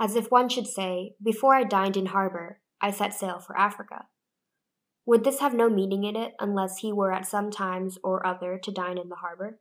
As 0.00 0.16
if 0.16 0.30
one 0.30 0.48
should 0.48 0.66
say, 0.66 1.14
Before 1.22 1.54
I 1.54 1.64
dined 1.64 1.96
in 1.96 2.06
harbor, 2.06 2.60
I 2.80 2.90
set 2.90 3.14
sail 3.14 3.40
for 3.40 3.58
Africa. 3.58 4.06
Would 5.06 5.24
this 5.24 5.40
have 5.40 5.54
no 5.54 5.68
meaning 5.68 6.04
in 6.04 6.16
it 6.16 6.32
unless 6.40 6.78
he 6.78 6.92
were 6.92 7.12
at 7.12 7.26
some 7.26 7.50
times 7.50 7.98
or 8.02 8.26
other 8.26 8.58
to 8.62 8.72
dine 8.72 8.98
in 8.98 9.08
the 9.08 9.16
harbor? 9.16 9.60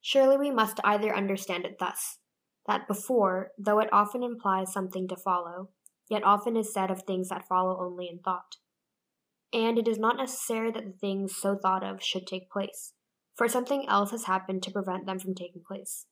Surely 0.00 0.36
we 0.36 0.50
must 0.50 0.80
either 0.84 1.14
understand 1.14 1.64
it 1.64 1.78
thus 1.78 2.18
that 2.66 2.88
before, 2.88 3.50
though 3.58 3.78
it 3.78 3.92
often 3.92 4.22
implies 4.22 4.72
something 4.72 5.06
to 5.08 5.16
follow, 5.16 5.70
yet 6.08 6.24
often 6.24 6.56
is 6.56 6.72
said 6.72 6.90
of 6.90 7.02
things 7.02 7.28
that 7.28 7.46
follow 7.46 7.78
only 7.80 8.08
in 8.08 8.18
thought. 8.18 8.56
And 9.52 9.78
it 9.78 9.86
is 9.86 9.98
not 9.98 10.16
necessary 10.16 10.70
that 10.72 10.84
the 10.84 10.98
things 10.98 11.36
so 11.36 11.56
thought 11.56 11.84
of 11.84 12.02
should 12.02 12.26
take 12.26 12.50
place, 12.50 12.94
for 13.34 13.48
something 13.48 13.86
else 13.88 14.10
has 14.10 14.24
happened 14.24 14.62
to 14.64 14.70
prevent 14.70 15.06
them 15.06 15.18
from 15.18 15.34
taking 15.34 15.62
place. 15.66 16.06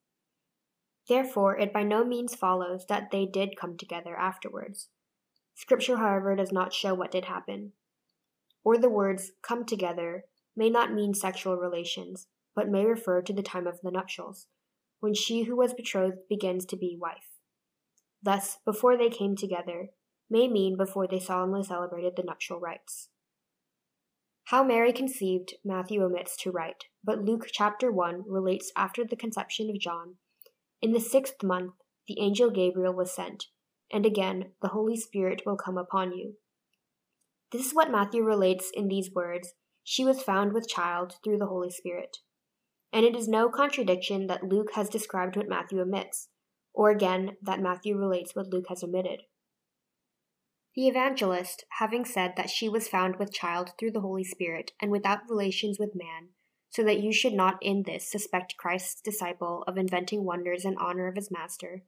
Therefore, 1.09 1.59
it 1.59 1.73
by 1.73 1.83
no 1.83 2.05
means 2.05 2.35
follows 2.35 2.87
that 2.89 3.11
they 3.11 3.27
did 3.27 3.57
come 3.61 3.77
together 3.77 4.17
afterwards. 4.17 4.89
Scripture, 5.55 5.97
however, 5.97 6.37
does 6.37 6.53
not 6.53 6.73
show 6.73 6.95
what 6.95 7.11
did 7.11 7.25
happen, 7.25 7.73
or 8.65 8.79
the 8.79 8.89
words 8.89 9.33
come 9.43 9.65
together 9.65 10.25
may 10.57 10.71
not 10.71 10.93
mean 10.93 11.15
sexual 11.15 11.57
relations, 11.57 12.29
but 12.55 12.69
may 12.69 12.85
refer 12.85 13.23
to 13.23 13.33
the 13.33 13.43
time 13.43 13.67
of 13.67 13.81
the 13.83 13.91
nuptials, 13.91 14.47
when 15.03 15.13
she 15.13 15.43
who 15.43 15.55
was 15.55 15.75
betrothed 15.75 16.29
begins 16.29 16.65
to 16.65 16.77
be 16.77 16.97
wife. 16.99 17.39
Thus, 18.23 18.57
before 18.65 18.97
they 18.97 19.11
came 19.11 19.37
together 19.37 19.89
may 20.31 20.49
mean 20.49 20.79
before 20.79 21.07
they 21.07 21.19
solemnly 21.19 21.63
celebrated 21.63 22.15
the 22.17 22.23
nuptial 22.23 22.59
rites. 22.59 23.11
How 24.45 24.65
Mary 24.65 24.95
conceived, 24.95 25.55
Matthew 25.63 26.03
omits 26.03 26.37
to 26.39 26.51
write, 26.51 26.85
but 27.05 27.23
Luke 27.23 27.49
chapter 27.53 27.93
1 27.93 28.25
relates 28.27 28.73
after 28.77 29.05
the 29.05 29.17
conception 29.17 29.69
of 29.69 29.79
John. 29.79 30.15
In 30.81 30.93
the 30.93 31.01
sixth 31.01 31.43
month, 31.43 31.75
the 32.09 32.19
angel 32.19 32.51
Gabriel 32.51 32.95
was 32.95 33.15
sent, 33.15 33.49
and 33.93 34.07
again, 34.07 34.53
the 34.63 34.69
Holy 34.69 34.97
Spirit 34.97 35.43
will 35.45 35.57
come 35.57 35.77
upon 35.77 36.13
you 36.13 36.37
this 37.53 37.67
is 37.67 37.75
what 37.75 37.91
Matthew 37.91 38.25
relates 38.25 38.71
in 38.73 38.89
these 38.89 39.13
words 39.15 39.53
She 39.85 40.07
was 40.07 40.23
found 40.23 40.55
with 40.55 40.69
child 40.69 41.17
through 41.23 41.37
the 41.37 41.47
Holy 41.47 41.71
Spirit. 41.71 42.17
And 42.93 43.05
it 43.07 43.17
is 43.17 43.29
no 43.29 43.49
contradiction 43.49 44.27
that 44.27 44.45
Luke 44.45 44.73
has 44.75 44.89
described 44.89 45.37
what 45.37 45.49
Matthew 45.49 45.81
omits, 45.81 46.29
or 46.75 46.91
again, 46.91 47.37
that 47.43 47.61
Matthew 47.61 47.97
relates 47.97 48.35
what 48.35 48.49
Luke 48.49 48.67
has 48.69 48.85
omitted. 48.85 49.23
The 50.75 50.89
evangelist, 50.89 51.65
having 51.79 52.05
said 52.05 52.35
that 52.37 52.51
she 52.51 52.69
was 52.69 52.89
found 52.89 53.17
with 53.17 53.33
child 53.33 53.73
through 53.79 53.93
the 53.93 54.01
Holy 54.01 54.25
Spirit 54.25 54.73
and 54.81 54.91
without 54.91 55.29
relations 55.29 55.79
with 55.79 55.95
man, 55.95 56.31
so 56.71 56.83
that 56.85 57.01
you 57.01 57.13
should 57.13 57.35
not 57.35 57.59
in 57.61 57.83
this 57.83 58.11
suspect 58.11 58.57
Christ's 58.57 59.01
disciple 59.03 59.65
of 59.67 59.77
inventing 59.77 60.25
wonders 60.25 60.65
in 60.65 60.77
honor 60.79 61.09
of 61.09 61.17
his 61.17 61.31
master, 61.31 61.83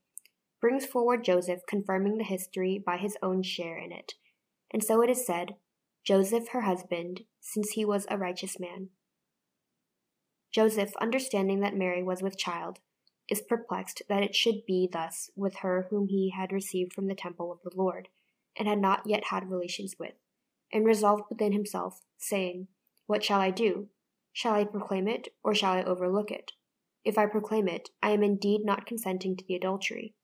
brings 0.61 0.85
forward 0.85 1.25
Joseph 1.25 1.61
confirming 1.67 2.19
the 2.19 2.25
history 2.25 2.83
by 2.85 2.99
his 2.99 3.17
own 3.23 3.43
share 3.43 3.79
in 3.79 3.93
it, 3.93 4.15
and 4.71 4.85
so 4.85 5.03
it 5.03 5.09
is 5.09 5.27
said, 5.27 5.57
Joseph 6.05 6.49
her 6.49 6.63
husband, 6.63 7.23
since 7.41 7.71
he 7.71 7.85
was 7.85 8.07
a 8.11 8.19
righteous 8.19 8.61
man. 8.61 8.91
Joseph, 10.55 10.95
understanding 11.01 11.59
that 11.61 11.75
Mary 11.75 12.01
was 12.01 12.23
with 12.23 12.39
child, 12.39 12.79
is 13.29 13.43
perplexed 13.43 14.03
that 14.09 14.23
it 14.23 14.37
should 14.37 14.65
be 14.65 14.89
thus 14.91 15.29
with 15.35 15.57
her 15.57 15.89
whom 15.91 16.07
he 16.07 16.31
had 16.31 16.53
received 16.53 16.93
from 16.93 17.09
the 17.09 17.15
temple 17.17 17.51
of 17.51 17.59
the 17.65 17.77
Lord, 17.77 18.09
and 18.57 18.69
had 18.69 18.79
not 18.79 19.05
yet 19.05 19.25
had 19.25 19.51
relations 19.51 19.97
with, 19.99 20.15
and 20.73 20.85
resolved 20.85 21.25
within 21.29 21.51
himself, 21.51 22.03
saying, 22.19 22.69
What 23.07 23.25
shall 23.25 23.41
I 23.41 23.51
do? 23.51 23.89
Shall 24.33 24.55
I 24.55 24.63
proclaim 24.63 25.09
it, 25.09 25.35
or 25.43 25.57
shall 25.57 25.73
I 25.73 25.83
overlook 25.83 26.31
it? 26.31 26.53
If 27.05 27.19
I 27.19 27.27
proclaim 27.27 27.67
it, 27.67 27.91
I 28.01 28.11
am 28.11 28.23
indeed 28.23 28.65
not 28.65 28.87
consenting 28.87 29.37
to 29.37 29.45
the 29.45 29.57
adultery. 29.57 30.15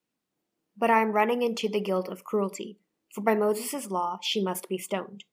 But 0.76 0.90
I 0.90 1.02
am 1.02 1.10
running 1.10 1.42
into 1.42 1.68
the 1.68 1.80
guilt 1.80 2.08
of 2.08 2.22
cruelty, 2.22 2.78
for 3.12 3.20
by 3.20 3.34
Moses' 3.34 3.90
law 3.90 4.20
she 4.22 4.40
must 4.40 4.68
be 4.68 4.78
stoned. 4.78 5.24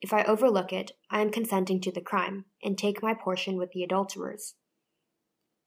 If 0.00 0.12
I 0.12 0.24
overlook 0.24 0.72
it, 0.72 0.92
I 1.10 1.20
am 1.20 1.30
consenting 1.30 1.80
to 1.82 1.92
the 1.92 2.00
crime, 2.00 2.46
and 2.62 2.76
take 2.76 3.02
my 3.02 3.14
portion 3.14 3.56
with 3.56 3.72
the 3.72 3.82
adulterers. 3.82 4.54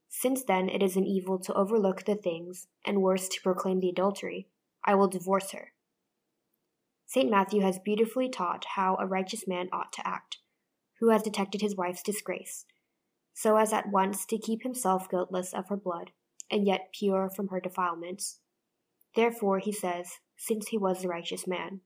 Since 0.10 0.44
then 0.44 0.70
it 0.70 0.82
is 0.82 0.96
an 0.96 1.06
evil 1.06 1.40
to 1.40 1.54
overlook 1.54 2.06
the 2.06 2.16
things, 2.16 2.68
and 2.86 3.02
worse 3.02 3.28
to 3.30 3.42
proclaim 3.42 3.80
the 3.80 3.90
adultery, 3.90 4.48
I 4.86 4.96
will 4.96 5.08
divorce 5.08 5.52
her. 5.52 5.74
St. 7.06 7.30
Matthew 7.30 7.62
has 7.62 7.78
beautifully 7.78 8.30
taught 8.30 8.66
how 8.76 8.96
a 9.00 9.06
righteous 9.06 9.48
man 9.48 9.70
ought 9.72 9.94
to 9.94 10.08
act, 10.08 10.38
who 11.00 11.10
has 11.10 11.22
detected 11.22 11.62
his 11.62 11.76
wife's 11.76 12.02
disgrace, 12.02 12.66
so 13.34 13.58
as 13.58 13.72
at 13.72 13.90
once 13.90 14.26
to 14.26 14.38
keep 14.38 14.64
himself 14.64 15.10
guiltless 15.10 15.54
of 15.54 15.70
her 15.70 15.78
blood, 15.78 16.12
and 16.50 16.66
yet 16.66 16.94
pure 16.94 17.30
from 17.30 17.50
her 17.50 17.60
defilements. 17.60 18.40
Therefore, 19.16 19.60
he 19.60 19.72
says, 19.72 20.20
since 20.38 20.70
he 20.70 20.78
was 20.78 21.04
a 21.04 21.08
righteous 21.08 21.46
man. 21.46 21.82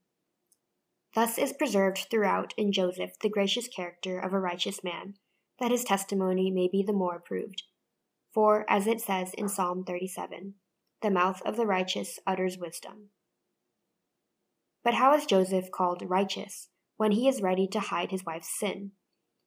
Thus 1.15 1.37
is 1.37 1.53
preserved 1.53 2.07
throughout 2.09 2.53
in 2.57 2.71
Joseph 2.71 3.17
the 3.19 3.29
gracious 3.29 3.67
character 3.67 4.19
of 4.19 4.33
a 4.33 4.39
righteous 4.39 4.83
man, 4.83 5.15
that 5.59 5.71
his 5.71 5.83
testimony 5.83 6.51
may 6.51 6.67
be 6.67 6.83
the 6.83 6.93
more 6.93 7.15
approved. 7.15 7.63
For, 8.33 8.65
as 8.69 8.85
it 8.85 9.01
says 9.01 9.33
in 9.33 9.49
Psalm 9.49 9.83
37, 9.83 10.55
the 11.01 11.09
mouth 11.09 11.41
of 11.45 11.55
the 11.55 11.65
righteous 11.65 12.19
utters 12.27 12.57
wisdom. 12.57 13.09
But 14.83 14.95
how 14.95 15.13
is 15.15 15.25
Joseph 15.25 15.71
called 15.71 16.03
righteous 16.07 16.69
when 16.97 17.11
he 17.11 17.27
is 17.27 17.41
ready 17.41 17.67
to 17.67 17.79
hide 17.79 18.11
his 18.11 18.25
wife's 18.25 18.57
sin? 18.57 18.91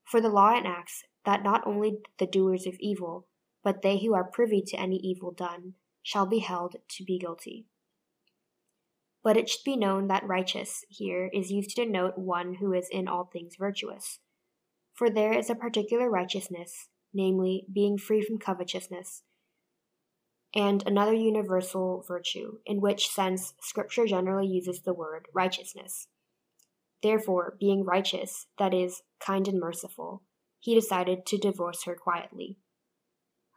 For 0.04 0.20
the 0.20 0.28
law 0.28 0.56
enacts 0.56 1.04
that 1.24 1.42
not 1.42 1.66
only 1.66 1.98
the 2.18 2.26
doers 2.26 2.66
of 2.66 2.74
evil, 2.80 3.26
but 3.62 3.82
they 3.82 3.98
who 3.98 4.14
are 4.14 4.24
privy 4.24 4.62
to 4.62 4.80
any 4.80 4.96
evil 4.96 5.30
done, 5.30 5.74
shall 6.02 6.26
be 6.26 6.38
held 6.38 6.76
to 6.88 7.04
be 7.04 7.18
guilty. 7.18 7.66
But 9.22 9.36
it 9.36 9.48
should 9.48 9.64
be 9.64 9.76
known 9.76 10.08
that 10.08 10.26
righteous 10.26 10.84
here 10.88 11.30
is 11.32 11.50
used 11.50 11.76
to 11.76 11.84
denote 11.84 12.16
one 12.16 12.54
who 12.54 12.72
is 12.72 12.88
in 12.90 13.06
all 13.06 13.24
things 13.24 13.56
virtuous. 13.58 14.18
For 14.94 15.10
there 15.10 15.32
is 15.32 15.50
a 15.50 15.54
particular 15.54 16.10
righteousness, 16.10 16.88
namely, 17.12 17.66
being 17.72 17.98
free 17.98 18.22
from 18.22 18.38
covetousness, 18.38 19.22
and 20.54 20.82
another 20.86 21.14
universal 21.14 22.04
virtue, 22.06 22.58
in 22.66 22.80
which 22.80 23.08
sense 23.08 23.54
Scripture 23.60 24.06
generally 24.06 24.48
uses 24.48 24.82
the 24.82 24.94
word 24.94 25.28
righteousness. 25.32 26.08
Therefore, 27.02 27.56
being 27.58 27.84
righteous, 27.84 28.46
that 28.58 28.74
is, 28.74 29.02
kind 29.24 29.46
and 29.46 29.60
merciful, 29.60 30.22
he 30.58 30.74
decided 30.74 31.24
to 31.26 31.38
divorce 31.38 31.84
her 31.84 31.94
quietly. 31.94 32.58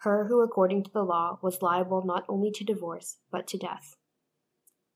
Her 0.01 0.27
who, 0.27 0.41
according 0.41 0.83
to 0.83 0.91
the 0.91 1.03
law, 1.03 1.39
was 1.41 1.61
liable 1.61 2.03
not 2.05 2.25
only 2.29 2.51
to 2.51 2.63
divorce, 2.63 3.17
but 3.31 3.47
to 3.47 3.57
death. 3.57 3.95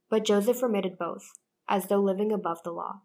But 0.09 0.25
Joseph 0.25 0.61
remitted 0.61 0.97
both, 0.97 1.31
as 1.67 1.87
though 1.87 2.01
living 2.01 2.31
above 2.31 2.63
the 2.63 2.71
law. 2.71 3.01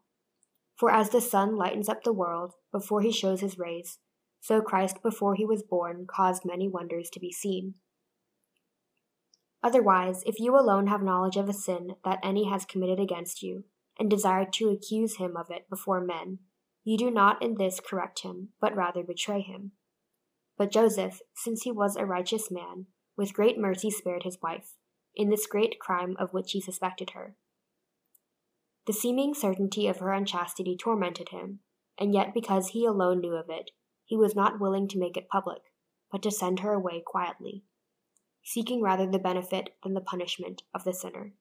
For 0.77 0.91
as 0.91 1.11
the 1.11 1.21
sun 1.21 1.57
lightens 1.57 1.89
up 1.89 2.03
the 2.03 2.13
world 2.13 2.55
before 2.71 3.01
he 3.03 3.13
shows 3.13 3.41
his 3.41 3.59
rays, 3.59 3.99
so 4.41 4.61
Christ 4.61 5.03
before 5.03 5.35
he 5.35 5.45
was 5.45 5.63
born 5.63 6.07
caused 6.07 6.45
many 6.45 6.69
wonders 6.69 7.11
to 7.11 7.21
be 7.21 7.33
seen. 7.33 7.75
Otherwise, 9.63 10.23
if 10.27 10.41
you 10.41 10.57
alone 10.57 10.89
have 10.89 11.03
knowledge 11.03 11.37
of 11.37 11.49
a 11.49 11.53
sin 11.53 11.95
that 12.05 12.19
any 12.23 12.49
has 12.49 12.65
committed 12.65 12.99
against 12.99 13.43
you, 13.43 13.65
and 13.99 14.11
desire 14.11 14.45
to 14.45 14.71
accuse 14.71 15.17
him 15.17 15.37
of 15.37 15.51
it 15.51 15.69
before 15.71 16.01
men, 16.01 16.39
you 16.83 16.99
do 16.99 17.11
not 17.11 17.41
in 17.43 17.55
this 17.55 17.79
correct 17.79 18.21
him, 18.21 18.49
but 18.61 18.75
rather 18.75 19.05
betray 19.05 19.41
him. 19.41 19.73
But 20.59 20.73
Joseph, 20.73 21.21
since 21.35 21.63
he 21.63 21.71
was 21.71 21.97
a 21.97 22.07
righteous 22.07 22.51
man, 22.51 22.87
with 23.17 23.35
great 23.35 23.59
mercy 23.59 23.91
spared 23.91 24.25
his 24.25 24.39
wife, 24.43 24.75
in 25.15 25.31
this 25.31 25.47
great 25.47 25.79
crime 25.79 26.17
of 26.19 26.33
which 26.33 26.53
he 26.53 26.61
suspected 26.61 27.11
her. 27.11 27.37
The 28.87 28.93
seeming 28.93 29.35
certainty 29.35 29.87
of 29.87 29.99
her 29.99 30.13
unchastity 30.13 30.77
tormented 30.77 31.29
him, 31.29 31.61
and 31.99 32.13
yet 32.13 32.35
because 32.35 32.69
he 32.69 32.85
alone 32.85 33.21
knew 33.21 33.35
of 33.35 33.49
it, 33.49 33.71
he 34.05 34.17
was 34.17 34.35
not 34.35 34.61
willing 34.61 34.89
to 34.89 34.99
make 34.99 35.17
it 35.17 35.29
public, 35.29 35.63
but 36.11 36.23
to 36.23 36.31
send 36.31 36.61
her 36.61 36.73
away 36.73 37.03
quietly, 37.05 37.63
seeking 38.43 38.83
rather 38.83 39.07
the 39.07 39.19
benefit 39.19 39.77
than 39.83 39.95
the 39.95 40.01
punishment 40.01 40.63
of 40.75 40.85
the 40.85 40.93
sinner. 40.93 41.35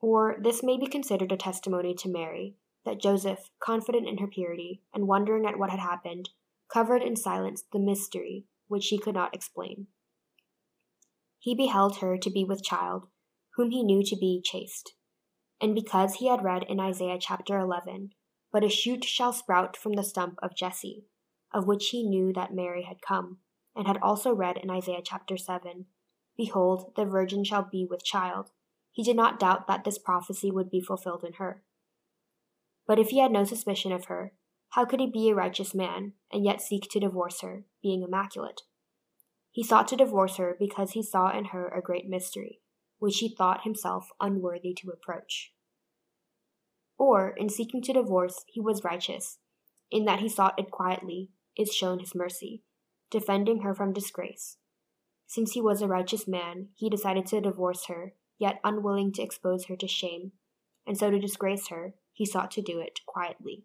Or 0.00 0.36
this 0.42 0.62
may 0.62 0.76
be 0.76 0.86
considered 0.86 1.32
a 1.32 1.36
testimony 1.36 1.94
to 1.94 2.08
Mary 2.08 2.56
that 2.84 3.00
Joseph, 3.00 3.50
confident 3.60 4.08
in 4.08 4.18
her 4.18 4.26
purity 4.26 4.82
and 4.92 5.06
wondering 5.06 5.46
at 5.46 5.58
what 5.58 5.70
had 5.70 5.80
happened, 5.80 6.30
covered 6.72 7.02
in 7.02 7.16
silence 7.16 7.64
the 7.72 7.78
mystery 7.78 8.44
which 8.68 8.84
she 8.84 8.98
could 8.98 9.14
not 9.14 9.34
explain. 9.34 9.86
He 11.42 11.54
beheld 11.54 11.98
her 11.98 12.16
to 12.16 12.30
be 12.30 12.44
with 12.44 12.64
child, 12.64 13.08
whom 13.56 13.70
he 13.70 13.82
knew 13.82 14.02
to 14.04 14.16
be 14.16 14.40
chaste 14.42 14.94
and 15.62 15.76
because 15.76 16.14
he 16.14 16.26
had 16.26 16.42
read 16.42 16.64
in 16.64 16.80
Isaiah 16.80 17.18
chapter 17.20 17.56
11, 17.56 18.10
But 18.50 18.64
a 18.64 18.68
shoot 18.68 19.04
shall 19.04 19.32
sprout 19.32 19.76
from 19.76 19.92
the 19.92 20.02
stump 20.02 20.38
of 20.42 20.56
Jesse, 20.56 21.06
of 21.54 21.68
which 21.68 21.90
he 21.90 22.02
knew 22.02 22.32
that 22.32 22.52
Mary 22.52 22.82
had 22.82 23.00
come, 23.00 23.38
and 23.74 23.86
had 23.86 23.98
also 24.02 24.34
read 24.34 24.58
in 24.58 24.70
Isaiah 24.70 25.02
chapter 25.04 25.36
7, 25.36 25.86
Behold, 26.36 26.92
the 26.96 27.04
virgin 27.04 27.44
shall 27.44 27.62
be 27.62 27.86
with 27.88 28.04
child, 28.04 28.50
he 28.90 29.04
did 29.04 29.16
not 29.16 29.38
doubt 29.38 29.68
that 29.68 29.84
this 29.84 29.98
prophecy 29.98 30.50
would 30.50 30.68
be 30.68 30.80
fulfilled 30.80 31.22
in 31.24 31.34
her. 31.34 31.62
But 32.86 32.98
if 32.98 33.10
he 33.10 33.20
had 33.20 33.30
no 33.30 33.44
suspicion 33.44 33.92
of 33.92 34.06
her, 34.06 34.32
how 34.70 34.84
could 34.84 34.98
he 34.98 35.06
be 35.06 35.30
a 35.30 35.34
righteous 35.34 35.74
man, 35.74 36.14
and 36.32 36.44
yet 36.44 36.60
seek 36.60 36.88
to 36.90 37.00
divorce 37.00 37.40
her, 37.42 37.64
being 37.82 38.02
immaculate? 38.02 38.62
He 39.52 39.62
sought 39.62 39.86
to 39.88 39.96
divorce 39.96 40.38
her 40.38 40.56
because 40.58 40.92
he 40.92 41.02
saw 41.02 41.30
in 41.30 41.46
her 41.46 41.68
a 41.68 41.82
great 41.82 42.08
mystery, 42.08 42.60
which 42.98 43.18
he 43.18 43.28
thought 43.28 43.64
himself 43.64 44.08
unworthy 44.18 44.72
to 44.78 44.90
approach. 44.90 45.52
Or, 46.98 47.34
in 47.36 47.50
seeking 47.50 47.82
to 47.82 47.92
divorce, 47.92 48.44
he 48.48 48.60
was 48.60 48.82
righteous, 48.82 49.38
in 49.90 50.06
that 50.06 50.20
he 50.20 50.28
sought 50.28 50.58
it 50.58 50.70
quietly, 50.70 51.30
is 51.56 51.74
shown 51.74 51.98
his 51.98 52.14
mercy, 52.14 52.62
defending 53.10 53.60
her 53.60 53.74
from 53.74 53.92
disgrace. 53.92 54.56
Since 55.26 55.52
he 55.52 55.60
was 55.60 55.82
a 55.82 55.88
righteous 55.88 56.26
man, 56.26 56.68
he 56.74 56.88
decided 56.88 57.26
to 57.26 57.40
divorce 57.40 57.86
her, 57.86 58.14
yet 58.38 58.60
unwilling 58.64 59.12
to 59.12 59.22
expose 59.22 59.66
her 59.66 59.76
to 59.76 59.88
shame, 59.88 60.32
and 60.86 60.96
so 60.96 61.10
to 61.10 61.18
disgrace 61.18 61.68
her, 61.68 61.94
he 62.12 62.24
sought 62.24 62.50
to 62.52 62.62
do 62.62 62.80
it 62.80 63.00
quietly. 63.06 63.64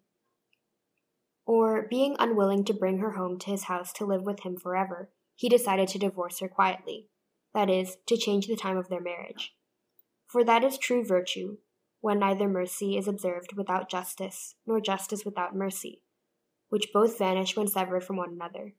Or, 1.46 1.88
being 1.90 2.18
unwilling 2.20 2.66
to 2.66 2.74
bring 2.74 2.98
her 3.00 3.12
home 3.12 3.40
to 3.40 3.52
his 3.52 3.64
house 3.64 3.94
to 3.94 4.06
live 4.06 4.24
with 4.24 4.42
him 4.42 4.58
forever, 4.58 5.12
he 5.38 5.48
decided 5.48 5.88
to 5.88 6.00
divorce 6.00 6.40
her 6.40 6.50
quietly, 6.50 7.08
that 7.54 7.70
is, 7.70 7.98
to 8.08 8.18
change 8.18 8.48
the 8.48 8.56
time 8.56 8.76
of 8.76 8.90
their 8.90 9.00
marriage. 9.00 9.54
For 10.26 10.44
that 10.44 10.64
is 10.64 10.80
true 10.80 11.06
virtue, 11.06 11.58
when 12.02 12.20
neither 12.20 12.50
mercy 12.50 12.98
is 12.98 13.08
observed 13.08 13.54
without 13.56 13.90
justice, 13.90 14.56
nor 14.66 14.82
justice 14.82 15.24
without 15.24 15.56
mercy, 15.56 16.02
which 16.70 16.90
both 16.92 17.20
vanish 17.20 17.56
when 17.56 17.68
severed 17.68 18.04
from 18.04 18.18
one 18.18 18.32
another. 18.32 18.74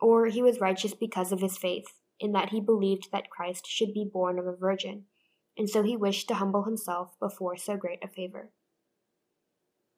Or 0.00 0.26
he 0.26 0.42
was 0.42 0.60
righteous 0.60 0.94
because 0.94 1.32
of 1.32 1.40
his 1.40 1.58
faith, 1.58 1.98
in 2.20 2.30
that 2.32 2.50
he 2.50 2.60
believed 2.60 3.08
that 3.10 3.28
Christ 3.28 3.66
should 3.66 3.92
be 3.92 4.08
born 4.10 4.38
of 4.38 4.46
a 4.46 4.56
virgin, 4.56 5.06
and 5.58 5.68
so 5.68 5.82
he 5.82 5.96
wished 5.96 6.28
to 6.28 6.34
humble 6.34 6.64
himself 6.64 7.18
before 7.18 7.56
so 7.56 7.76
great 7.76 7.98
a 8.04 8.08
favor. 8.08 8.52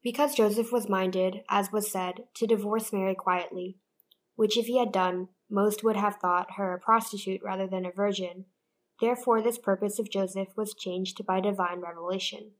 Because 0.01 0.33
Joseph 0.33 0.71
was 0.71 0.89
minded, 0.89 1.43
as 1.49 1.71
was 1.71 1.91
said, 1.91 2.23
to 2.35 2.47
divorce 2.47 2.91
Mary 2.91 3.13
quietly, 3.13 3.77
which 4.39 4.57
if 4.57 4.67
he 4.67 4.77
had 4.77 4.93
done, 4.93 5.27
most 5.49 5.83
would 5.83 5.97
have 5.97 6.15
thought 6.15 6.53
her 6.55 6.73
a 6.73 6.79
prostitute 6.79 7.41
rather 7.43 7.67
than 7.67 7.85
a 7.85 7.91
virgin. 7.91 8.45
Therefore, 9.01 9.41
this 9.41 9.57
purpose 9.57 9.99
of 9.99 10.09
Joseph 10.09 10.55
was 10.55 10.73
changed 10.73 11.25
by 11.25 11.41
divine 11.41 11.81
revelation. 11.81 12.51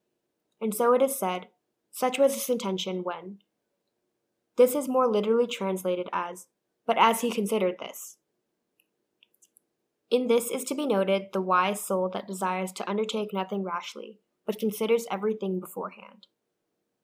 And 0.59 0.75
so 0.75 0.91
it 0.91 1.01
is 1.01 1.17
said, 1.17 1.47
such 1.89 2.19
was 2.19 2.33
his 2.33 2.49
intention 2.49 3.01
when. 3.05 3.37
This 4.57 4.75
is 4.75 4.89
more 4.89 5.07
literally 5.07 5.47
translated 5.47 6.09
as, 6.11 6.47
but 6.85 6.97
as 6.97 7.21
he 7.21 7.31
considered 7.31 7.75
this. 7.79 8.17
In 10.11 10.27
this 10.27 10.51
is 10.51 10.65
to 10.65 10.75
be 10.75 10.85
noted 10.85 11.27
the 11.31 11.39
wise 11.39 11.79
soul 11.79 12.09
that 12.09 12.27
desires 12.27 12.73
to 12.73 12.89
undertake 12.89 13.31
nothing 13.31 13.63
rashly, 13.63 14.19
but 14.45 14.59
considers 14.59 15.07
everything 15.09 15.61
beforehand. 15.61 16.27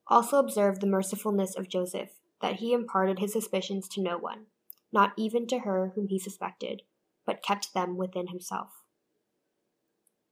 Also 0.08 0.38
observe 0.38 0.82
the 0.82 0.86
mercifulness 0.86 1.56
of 1.56 1.70
Joseph, 1.70 2.10
that 2.42 2.56
he 2.56 2.74
imparted 2.74 3.20
his 3.20 3.32
suspicions 3.32 3.88
to 3.88 4.02
no 4.02 4.18
one 4.18 4.48
not 4.96 5.12
even 5.18 5.46
to 5.46 5.60
her 5.60 5.92
whom 5.94 6.08
he 6.08 6.18
suspected, 6.18 6.82
but 7.26 7.44
kept 7.44 7.74
them 7.74 7.98
within 7.98 8.28
himself. 8.28 8.82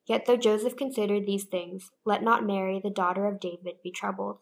Yet 0.05 0.25
though 0.25 0.37
Joseph 0.37 0.77
considered 0.77 1.25
these 1.25 1.43
things, 1.43 1.91
let 2.05 2.23
not 2.23 2.45
Mary, 2.45 2.79
the 2.81 2.89
daughter 2.89 3.27
of 3.27 3.41
David, 3.41 3.75
be 3.83 3.91
troubled. 3.91 4.39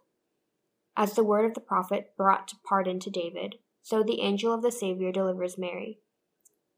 As 0.96 1.14
the 1.14 1.24
word 1.24 1.46
of 1.46 1.56
the 1.56 1.60
prophet 1.60 2.14
brought 2.16 2.54
pardon 2.64 3.00
to 3.00 3.10
David, 3.10 3.56
so 3.82 4.04
the 4.04 4.22
angel 4.22 4.54
of 4.54 4.62
the 4.62 4.72
Saviour 4.72 5.12
delivers 5.12 5.58
Mary. 5.58 6.00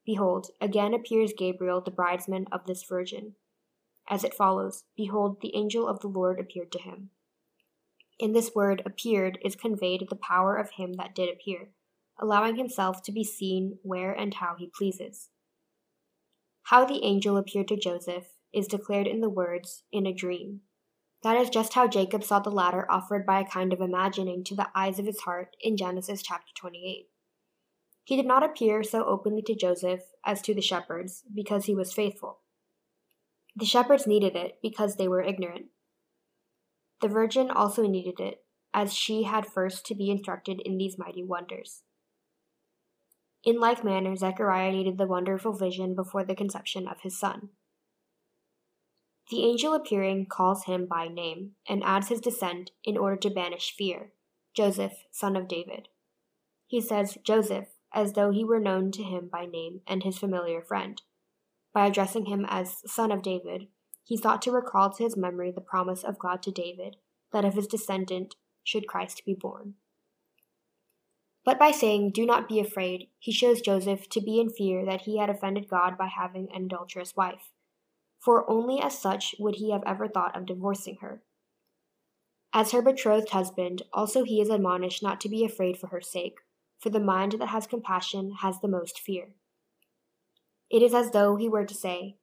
Behold, 0.05 0.47
again 0.61 0.93
appears 0.93 1.33
Gabriel, 1.37 1.81
the 1.81 1.91
bridesman 1.91 2.45
of 2.51 2.65
this 2.65 2.83
virgin. 2.83 3.35
As 4.09 4.23
it 4.23 4.33
follows, 4.33 4.85
Behold, 4.95 5.41
the 5.41 5.55
angel 5.55 5.87
of 5.87 5.99
the 5.99 6.07
Lord 6.07 6.39
appeared 6.39 6.71
to 6.73 6.81
him. 6.81 7.09
In 8.19 8.31
this 8.31 8.53
word 8.55 8.81
appeared 8.85 9.37
is 9.43 9.55
conveyed 9.55 10.05
the 10.09 10.15
power 10.15 10.55
of 10.55 10.71
him 10.71 10.93
that 10.93 11.15
did 11.15 11.29
appear 11.29 11.69
allowing 12.19 12.55
himself 12.55 13.01
to 13.03 13.11
be 13.11 13.23
seen 13.23 13.79
where 13.81 14.11
and 14.11 14.35
how 14.35 14.55
he 14.57 14.71
pleases. 14.77 15.29
How 16.63 16.85
the 16.85 17.03
angel 17.03 17.37
appeared 17.37 17.67
to 17.69 17.77
Joseph 17.77 18.33
is 18.53 18.67
declared 18.67 19.07
in 19.07 19.21
the 19.21 19.29
words, 19.29 19.83
in 19.91 20.05
a 20.05 20.13
dream. 20.13 20.61
That 21.23 21.37
is 21.37 21.49
just 21.49 21.73
how 21.73 21.87
Jacob 21.87 22.23
saw 22.23 22.39
the 22.39 22.51
ladder 22.51 22.85
offered 22.89 23.25
by 23.25 23.39
a 23.39 23.45
kind 23.45 23.73
of 23.73 23.81
imagining 23.81 24.43
to 24.45 24.55
the 24.55 24.67
eyes 24.75 24.99
of 24.99 25.05
his 25.05 25.21
heart 25.21 25.55
in 25.61 25.77
Genesis 25.77 26.21
chapter 26.21 26.51
28. 26.55 27.07
He 28.03 28.15
did 28.17 28.25
not 28.25 28.43
appear 28.43 28.83
so 28.83 29.05
openly 29.05 29.41
to 29.43 29.55
Joseph 29.55 30.01
as 30.25 30.41
to 30.41 30.53
the 30.53 30.61
shepherds, 30.61 31.23
because 31.33 31.65
he 31.65 31.75
was 31.75 31.93
faithful. 31.93 32.39
The 33.55 33.65
shepherds 33.65 34.05
needed 34.05 34.35
it 34.35 34.59
because 34.61 34.95
they 34.95 35.07
were 35.07 35.21
ignorant. 35.21 35.67
The 37.01 37.07
virgin 37.07 37.49
also 37.49 37.87
needed 37.87 38.19
it, 38.19 38.43
as 38.73 38.93
she 38.93 39.23
had 39.23 39.45
first 39.45 39.85
to 39.85 39.95
be 39.95 40.09
instructed 40.09 40.59
in 40.65 40.77
these 40.77 40.97
mighty 40.97 41.23
wonders. 41.23 41.83
In 43.43 43.59
like 43.59 43.83
manner, 43.83 44.15
Zechariah 44.15 44.71
needed 44.71 44.97
the 44.97 45.07
wonderful 45.07 45.53
vision 45.53 45.95
before 45.95 46.23
the 46.23 46.35
conception 46.35 46.87
of 46.87 47.01
his 47.01 47.19
son. 47.19 47.49
The 49.29 49.43
angel 49.43 49.73
appearing 49.73 50.27
calls 50.27 50.65
him 50.65 50.85
by 50.85 51.07
name 51.07 51.51
and 51.67 51.83
adds 51.83 52.09
his 52.09 52.21
descent 52.21 52.71
in 52.83 52.97
order 52.97 53.17
to 53.17 53.29
banish 53.29 53.73
fear 53.75 54.11
Joseph, 54.53 54.93
son 55.11 55.35
of 55.35 55.47
David. 55.47 55.87
He 56.67 56.79
says 56.79 57.17
Joseph 57.23 57.69
as 57.93 58.13
though 58.13 58.31
he 58.31 58.43
were 58.43 58.59
known 58.59 58.91
to 58.91 59.03
him 59.03 59.29
by 59.31 59.45
name 59.45 59.81
and 59.87 60.03
his 60.03 60.17
familiar 60.17 60.61
friend. 60.61 61.01
By 61.73 61.87
addressing 61.87 62.25
him 62.25 62.45
as 62.47 62.81
son 62.85 63.11
of 63.11 63.21
David, 63.21 63.67
he 64.03 64.17
sought 64.17 64.41
to 64.43 64.51
recall 64.51 64.91
to 64.91 65.03
his 65.03 65.17
memory 65.17 65.51
the 65.51 65.61
promise 65.61 66.03
of 66.03 66.19
God 66.19 66.43
to 66.43 66.51
David 66.51 66.97
that 67.31 67.45
of 67.45 67.55
his 67.55 67.67
descendant 67.67 68.35
should 68.63 68.87
Christ 68.87 69.23
be 69.25 69.33
born. 69.33 69.75
But 71.45 71.59
by 71.59 71.71
saying, 71.71 72.11
Do 72.11 72.25
not 72.25 72.47
be 72.47 72.59
afraid, 72.59 73.09
he 73.19 73.31
shows 73.31 73.61
Joseph 73.61 74.07
to 74.09 74.21
be 74.21 74.39
in 74.39 74.49
fear 74.49 74.85
that 74.85 75.01
he 75.01 75.17
had 75.17 75.29
offended 75.29 75.67
God 75.69 75.97
by 75.97 76.07
having 76.07 76.47
an 76.53 76.65
adulterous 76.65 77.15
wife, 77.15 77.51
for 78.19 78.49
only 78.49 78.81
as 78.81 78.97
such 78.97 79.35
would 79.39 79.55
he 79.55 79.71
have 79.71 79.83
ever 79.85 80.07
thought 80.07 80.37
of 80.37 80.45
divorcing 80.45 80.97
her. 81.01 81.21
As 82.53 82.71
her 82.71 82.81
betrothed 82.81 83.31
husband, 83.31 83.81
also 83.91 84.23
he 84.23 84.39
is 84.39 84.49
admonished 84.49 85.03
not 85.03 85.19
to 85.21 85.29
be 85.29 85.43
afraid 85.43 85.77
for 85.77 85.87
her 85.87 86.01
sake, 86.01 86.37
for 86.79 86.89
the 86.89 86.99
mind 86.99 87.33
that 87.33 87.47
has 87.47 87.67
compassion 87.67 88.35
has 88.41 88.59
the 88.61 88.67
most 88.67 88.99
fear. 88.99 89.35
It 90.69 90.81
is 90.81 90.93
as 90.93 91.11
though 91.11 91.35
he 91.35 91.49
were 91.49 91.65
to 91.65 91.73
say, 91.73 92.17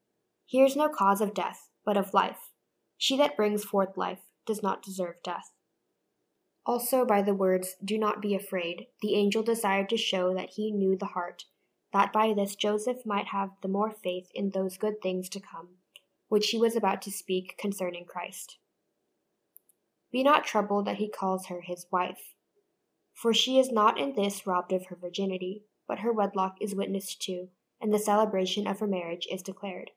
Here 0.46 0.64
is 0.64 0.76
no 0.76 0.88
cause 0.88 1.20
of 1.20 1.34
death, 1.34 1.68
but 1.84 1.96
of 1.96 2.14
life. 2.14 2.50
She 2.96 3.16
that 3.16 3.36
brings 3.36 3.64
forth 3.64 3.96
life 3.96 4.22
does 4.46 4.62
not 4.62 4.82
deserve 4.82 5.16
death. 5.22 5.52
Also, 6.66 7.04
by 7.04 7.22
the 7.22 7.34
words, 7.34 7.76
Do 7.84 7.98
not 7.98 8.20
be 8.20 8.34
afraid, 8.34 8.86
the 9.00 9.14
angel 9.14 9.42
desired 9.42 9.88
to 9.88 9.96
show 9.96 10.34
that 10.34 10.50
he 10.50 10.70
knew 10.70 10.96
the 10.96 11.06
heart, 11.06 11.46
that 11.92 12.12
by 12.12 12.32
this 12.34 12.54
Joseph 12.54 13.06
might 13.06 13.26
have 13.26 13.50
the 13.62 13.68
more 13.68 13.90
faith 13.90 14.30
in 14.34 14.50
those 14.50 14.76
good 14.76 15.00
things 15.02 15.28
to 15.30 15.40
come, 15.40 15.76
which 16.28 16.50
he 16.50 16.58
was 16.58 16.76
about 16.76 17.02
to 17.02 17.10
speak 17.10 17.56
concerning 17.58 18.04
Christ. 18.04 18.58
Be 20.12 20.22
not 20.22 20.44
troubled 20.44 20.86
that 20.86 20.98
he 20.98 21.08
calls 21.08 21.46
her 21.46 21.62
his 21.62 21.86
wife. 21.90 22.34
For 23.14 23.32
she 23.32 23.58
is 23.58 23.70
not 23.70 23.98
in 23.98 24.14
this 24.14 24.46
robbed 24.46 24.72
of 24.72 24.86
her 24.86 24.96
virginity, 24.96 25.64
but 25.86 26.00
her 26.00 26.12
wedlock 26.12 26.56
is 26.60 26.74
witnessed 26.74 27.20
to, 27.22 27.48
and 27.80 27.92
the 27.92 27.98
celebration 27.98 28.66
of 28.66 28.80
her 28.80 28.86
marriage 28.86 29.26
is 29.30 29.42
declared. 29.42 29.90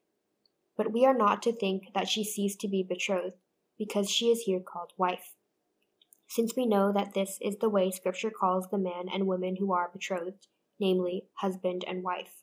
But 0.76 0.91
we 0.91 1.06
are 1.06 1.13
not 1.13 1.41
to 1.43 1.54
think 1.54 1.93
that 1.93 2.08
she 2.08 2.23
ceased 2.23 2.60
to 2.62 2.67
be 2.67 2.84
betrothed, 2.84 3.36
because 3.78 4.10
she 4.10 4.30
is 4.30 4.41
here 4.41 4.60
called 4.60 4.93
wife. 4.97 5.36
Since 6.34 6.56
we 6.56 6.65
know 6.65 6.91
that 6.91 7.13
this 7.13 7.38
is 7.43 7.58
the 7.58 7.69
way 7.69 7.91
Scripture 7.91 8.32
calls 8.32 8.67
the 8.67 8.80
man 8.80 9.06
and 9.08 9.28
woman 9.28 9.58
who 9.58 9.72
are 9.72 9.91
betrothed, 9.93 10.48
namely, 10.80 11.28
husband 11.36 11.86
and 11.88 12.02
wife. 12.02 12.41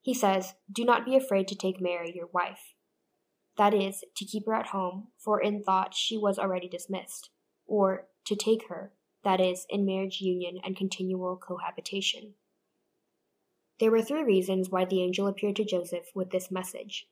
He 0.00 0.12
says, 0.12 0.54
Do 0.72 0.84
not 0.84 1.04
be 1.04 1.14
afraid 1.14 1.46
to 1.46 1.54
take 1.54 1.80
Mary, 1.80 2.12
your 2.12 2.26
wife. 2.26 2.74
That 3.56 3.74
is, 3.74 4.02
to 4.16 4.24
keep 4.24 4.46
her 4.46 4.54
at 4.54 4.70
home, 4.70 5.06
for 5.16 5.40
in 5.40 5.62
thought 5.62 5.94
she 5.94 6.18
was 6.18 6.36
already 6.36 6.68
dismissed, 6.68 7.30
or 7.64 8.08
to 8.24 8.34
take 8.34 8.68
her, 8.68 8.90
that 9.22 9.40
is, 9.40 9.66
in 9.70 9.86
marriage 9.86 10.20
union 10.20 10.58
and 10.64 10.76
continual 10.76 11.36
cohabitation. 11.36 12.34
There 13.78 13.92
were 13.92 14.02
three 14.02 14.24
reasons 14.24 14.68
why 14.68 14.84
the 14.84 15.00
angel 15.00 15.28
appeared 15.28 15.54
to 15.56 15.64
Joseph 15.64 16.06
with 16.12 16.32
this 16.32 16.50
message. 16.50 17.06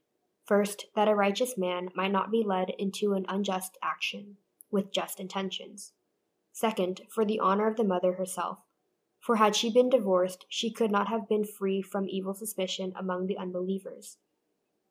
First, 0.44 0.86
that 0.96 1.06
a 1.06 1.14
righteous 1.14 1.56
man 1.56 1.90
might 1.94 2.10
not 2.10 2.32
be 2.32 2.42
led 2.44 2.70
into 2.80 3.12
an 3.12 3.26
unjust 3.28 3.78
action 3.80 4.38
with 4.72 4.90
just 4.92 5.20
intentions. 5.20 5.92
Second, 6.52 7.02
for 7.08 7.24
the 7.24 7.38
honor 7.38 7.68
of 7.68 7.76
the 7.76 7.84
mother 7.84 8.14
herself, 8.14 8.58
for 9.20 9.36
had 9.36 9.54
she 9.54 9.70
been 9.70 9.88
divorced, 9.88 10.46
she 10.48 10.72
could 10.72 10.90
not 10.90 11.06
have 11.06 11.28
been 11.28 11.44
free 11.44 11.80
from 11.80 12.08
evil 12.08 12.34
suspicion 12.34 12.92
among 12.96 13.28
the 13.28 13.38
unbelievers. 13.38 14.18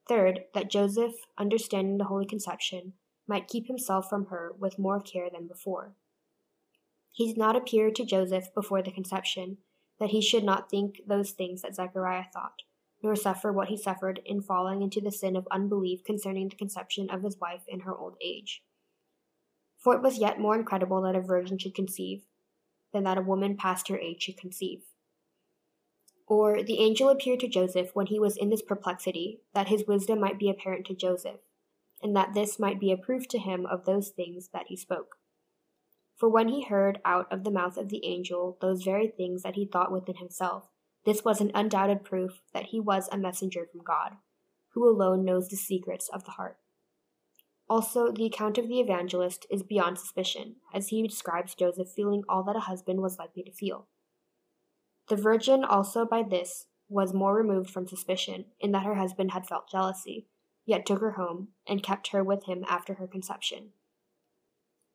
Third, 0.08 0.46
that 0.54 0.70
Joseph, 0.70 1.16
understanding 1.38 1.98
the 1.98 2.06
Holy 2.06 2.26
Conception, 2.26 2.94
might 3.28 3.50
keep 3.50 3.68
himself 3.68 4.10
from 4.10 4.28
her 4.28 4.54
with 4.58 4.80
more 4.80 5.02
care 5.02 5.30
than 5.30 5.48
before. 5.48 5.96
He 7.12 7.28
did 7.28 7.38
not 7.38 7.58
appear 7.58 7.92
to 7.92 8.06
Joseph 8.06 8.54
before 8.54 8.82
the 8.82 8.92
conception, 8.92 9.58
that 10.00 10.12
he 10.12 10.22
should 10.22 10.44
not 10.44 10.70
think 10.70 11.02
those 11.06 11.32
things 11.32 11.62
that 11.62 11.76
Zechariah 11.76 12.26
thought, 12.34 12.64
nor 13.04 13.16
suffer 13.16 13.52
what 13.52 13.68
he 13.68 13.78
suffered 13.78 14.22
in 14.26 14.42
falling 14.42 14.82
into 14.82 15.02
the 15.02 15.12
sin 15.12 15.36
of 15.36 15.48
unbelief 15.52 16.04
concerning 16.04 16.48
the 16.48 16.56
conception 16.56 17.10
of 17.10 17.24
his 17.24 17.38
wife 17.38 17.64
in 17.68 17.82
her 17.82 17.96
old 17.96 18.16
age. 18.22 18.64
For 19.82 19.96
it 19.96 20.02
was 20.02 20.20
yet 20.20 20.40
more 20.40 20.56
incredible 20.56 21.02
that 21.02 21.16
a 21.16 21.22
virgin 21.22 21.58
should 21.58 21.74
conceive, 21.74 22.24
than 22.94 23.04
that 23.04 23.18
a 23.18 23.22
woman 23.22 23.58
past 23.58 23.88
her 23.88 23.98
age 23.98 24.22
should 24.22 24.38
conceive. 24.38 24.84
Or 26.28 26.62
the 26.64 26.80
angel 26.80 27.10
appeared 27.10 27.40
to 27.42 27.48
Joseph 27.48 27.90
when 27.94 28.06
he 28.06 28.20
was 28.20 28.38
in 28.38 28.50
this 28.50 28.62
perplexity, 28.62 29.42
that 29.54 29.68
his 29.68 29.88
wisdom 29.88 30.20
might 30.20 30.40
be 30.40 30.50
apparent 30.50 30.86
to 30.86 30.96
Joseph, 30.96 31.42
and 32.02 32.16
that 32.16 32.34
this 32.34 32.60
might 32.60 32.80
be 32.80 32.92
a 32.92 32.98
proof 32.98 33.28
to 33.30 33.40
him 33.40 33.66
of 33.66 33.86
those 33.86 34.10
things 34.10 34.50
that 34.54 34.68
he 34.68 34.78
spoke. 34.78 35.18
For 36.16 36.30
when 36.30 36.50
he 36.50 36.64
heard 36.64 37.00
out 37.04 37.32
of 37.34 37.44
the 37.44 37.52
mouth 37.52 37.78
of 37.78 37.90
the 37.90 38.06
angel 38.06 38.58
those 38.62 38.84
very 38.84 39.08
things 39.08 39.42
that 39.42 39.56
he 39.56 39.66
thought 39.66 39.92
within 39.92 40.18
himself, 40.18 40.70
this 41.04 41.26
was 41.26 41.42
an 41.42 41.52
undoubted 41.56 42.04
proof 42.04 42.44
that 42.54 42.68
he 42.68 42.80
was 42.80 43.10
a 43.12 43.18
messenger 43.18 43.68
from 43.72 43.82
God, 43.84 44.18
who 44.74 44.88
alone 44.88 45.26
knows 45.26 45.50
the 45.50 45.58
secrets 45.58 46.08
of 46.14 46.24
the 46.24 46.32
heart. 46.32 46.58
Also, 47.72 48.12
the 48.12 48.26
account 48.26 48.58
of 48.58 48.68
the 48.68 48.82
evangelist 48.82 49.46
is 49.50 49.64
beyond 49.64 49.98
suspicion, 49.98 50.58
as 50.74 50.90
he 50.90 51.08
describes 51.08 51.56
Joseph 51.56 51.88
feeling 51.96 52.22
all 52.28 52.44
that 52.44 52.58
a 52.58 52.68
husband 52.68 53.00
was 53.00 53.18
likely 53.18 53.44
to 53.44 53.52
feel. 53.54 53.88
The 55.08 55.16
virgin 55.16 55.64
also 55.64 56.06
by 56.06 56.22
this 56.22 56.66
was 56.90 57.14
more 57.14 57.34
removed 57.34 57.70
from 57.70 57.88
suspicion, 57.88 58.48
in 58.60 58.74
that 58.74 58.84
her 58.84 58.96
husband 58.96 59.32
had 59.32 59.48
felt 59.48 59.72
jealousy, 59.72 60.28
yet 60.66 60.86
took 60.86 61.00
her 61.00 61.12
home, 61.12 61.54
and 61.66 61.82
kept 61.82 62.10
her 62.10 62.26
with 62.26 62.44
him 62.44 62.66
after 62.68 62.96
her 62.96 63.08
conception. 63.08 63.70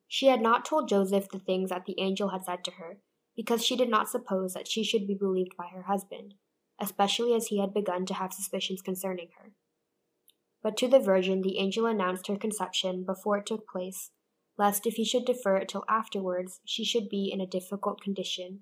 She 0.07 0.27
had 0.27 0.41
not 0.41 0.63
told 0.63 0.87
Joseph 0.87 1.29
the 1.29 1.39
things 1.39 1.71
that 1.71 1.85
the 1.85 1.99
angel 1.99 2.29
had 2.29 2.45
said 2.45 2.63
to 2.65 2.71
her, 2.73 2.99
because 3.35 3.65
she 3.65 3.75
did 3.75 3.89
not 3.89 4.07
suppose 4.07 4.53
that 4.53 4.67
she 4.67 4.83
should 4.83 5.07
be 5.07 5.17
believed 5.19 5.57
by 5.57 5.65
her 5.73 5.85
husband, 5.87 6.35
especially 6.79 7.33
as 7.33 7.47
he 7.47 7.59
had 7.59 7.73
begun 7.73 8.05
to 8.05 8.13
have 8.13 8.33
suspicions 8.33 8.83
concerning 8.83 9.29
her. 9.39 9.53
But 10.63 10.77
to 10.77 10.87
the 10.87 10.99
virgin 10.99 11.41
the 11.41 11.59
angel 11.59 11.85
announced 11.85 12.27
her 12.27 12.37
conception 12.37 13.03
before 13.03 13.37
it 13.37 13.45
took 13.45 13.67
place, 13.67 14.11
lest 14.57 14.87
if 14.87 14.95
he 14.95 15.05
should 15.05 15.25
defer 15.25 15.57
it 15.57 15.69
till 15.69 15.85
afterwards 15.87 16.59
she 16.65 16.83
should 16.83 17.09
be 17.09 17.31
in 17.31 17.39
a 17.39 17.47
difficult 17.47 18.01
condition, 18.01 18.61